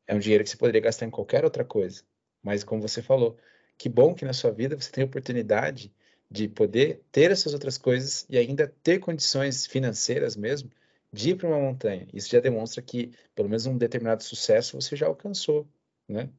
[0.06, 2.04] é um dinheiro que você poderia gastar em qualquer outra coisa.
[2.44, 3.38] Mas como você falou,
[3.78, 5.92] que bom que na sua vida você tem a oportunidade
[6.30, 10.70] de poder ter essas outras coisas e ainda ter condições financeiras mesmo
[11.12, 12.08] de ir para uma montanha.
[12.14, 15.68] Isso já demonstra que pelo menos um determinado sucesso você já alcançou,
[16.08, 16.30] né?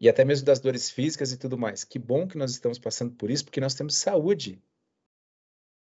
[0.00, 1.84] E até mesmo das dores físicas e tudo mais.
[1.84, 4.62] Que bom que nós estamos passando por isso, porque nós temos saúde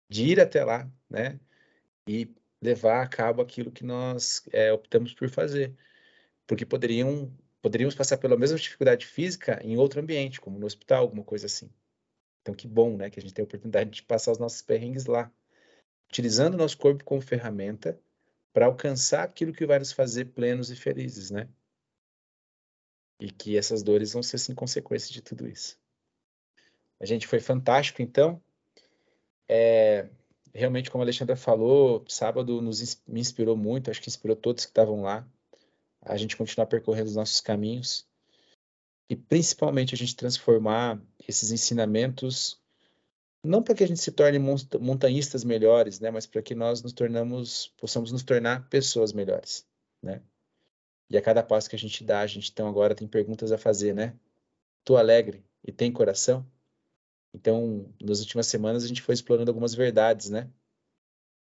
[0.09, 1.39] de ir até lá, né?
[2.09, 2.29] E
[2.63, 5.77] levar a cabo aquilo que nós é, optamos por fazer.
[6.47, 11.25] Porque poderiam, poderíamos passar pela mesma dificuldade física em outro ambiente, como no hospital, alguma
[11.25, 11.71] coisa assim.
[12.41, 15.07] Então, que bom, né, que a gente tem a oportunidade de passar os nossos perrengues
[15.07, 15.31] lá,
[16.09, 18.01] utilizando o nosso corpo como ferramenta
[18.53, 21.49] para alcançar aquilo que vai nos fazer plenos e felizes, né?
[23.19, 25.79] E que essas dores vão ser, sim, consequência de tudo isso.
[27.01, 28.41] A gente foi fantástico, então.
[29.49, 30.09] É,
[30.53, 34.71] realmente, como a Alexandra falou, sábado nos, me inspirou muito, acho que inspirou todos que
[34.71, 35.27] estavam lá,
[36.03, 38.07] a gente continuar percorrendo os nossos caminhos
[39.09, 42.61] e principalmente a gente transformar esses ensinamentos
[43.47, 44.39] não para que a gente se torne
[44.81, 49.65] montanhistas melhores, né, mas para que nós nos tornamos, possamos nos tornar pessoas melhores,
[50.03, 50.21] né?
[51.09, 53.59] E a cada passo que a gente dá, a gente então agora tem perguntas a
[53.59, 54.15] fazer, né?
[54.85, 56.47] Tô alegre e tem coração?
[57.35, 60.51] Então, nas últimas semanas a gente foi explorando algumas verdades, né?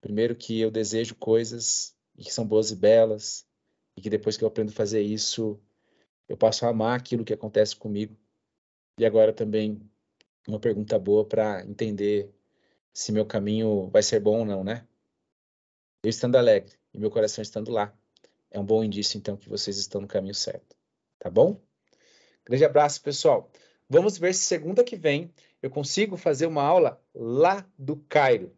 [0.00, 3.46] Primeiro que eu desejo coisas que são boas e belas,
[3.96, 5.60] e que depois que eu aprendo a fazer isso,
[6.28, 8.16] eu passo a amar aquilo que acontece comigo.
[8.98, 9.80] E agora também
[10.46, 12.30] uma pergunta boa para entender
[12.92, 14.86] se meu caminho vai ser bom ou não, né?
[16.02, 17.96] Eu estando alegre e meu coração estando lá,
[18.54, 20.76] é um bom indício então que vocês estão no caminho certo.
[21.18, 21.60] Tá bom?
[22.46, 23.50] Grande abraço, pessoal.
[23.88, 28.56] Vamos ver se segunda que vem eu consigo fazer uma aula lá do Cairo.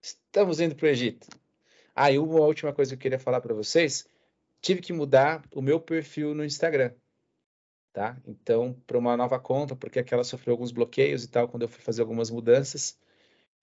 [0.00, 1.26] Estamos indo para o Egito.
[1.94, 4.06] Ah, e uma última coisa que eu queria falar para vocês.
[4.60, 6.94] Tive que mudar o meu perfil no Instagram.
[7.92, 8.16] Tá?
[8.24, 11.82] Então, para uma nova conta, porque aquela sofreu alguns bloqueios e tal, quando eu fui
[11.82, 12.96] fazer algumas mudanças.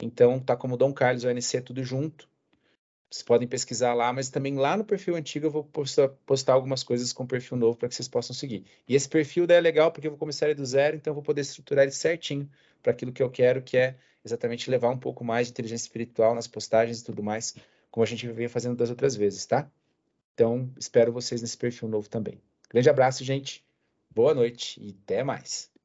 [0.01, 2.27] Então, tá como Dom Carlos ONC tudo junto.
[3.09, 6.83] Vocês podem pesquisar lá, mas também lá no perfil antigo eu vou postar, postar algumas
[6.83, 8.65] coisas com perfil novo para que vocês possam seguir.
[8.87, 11.15] E esse perfil daí é legal porque eu vou começar ele do zero, então eu
[11.15, 12.47] vou poder estruturar ele certinho
[12.83, 16.35] para aquilo que eu quero, que é exatamente levar um pouco mais de inteligência espiritual
[16.35, 17.55] nas postagens e tudo mais,
[17.89, 19.69] como a gente veio fazendo das outras vezes, tá?
[20.35, 22.39] Então, espero vocês nesse perfil novo também.
[22.69, 23.65] Grande abraço, gente.
[24.11, 25.78] Boa noite e até mais.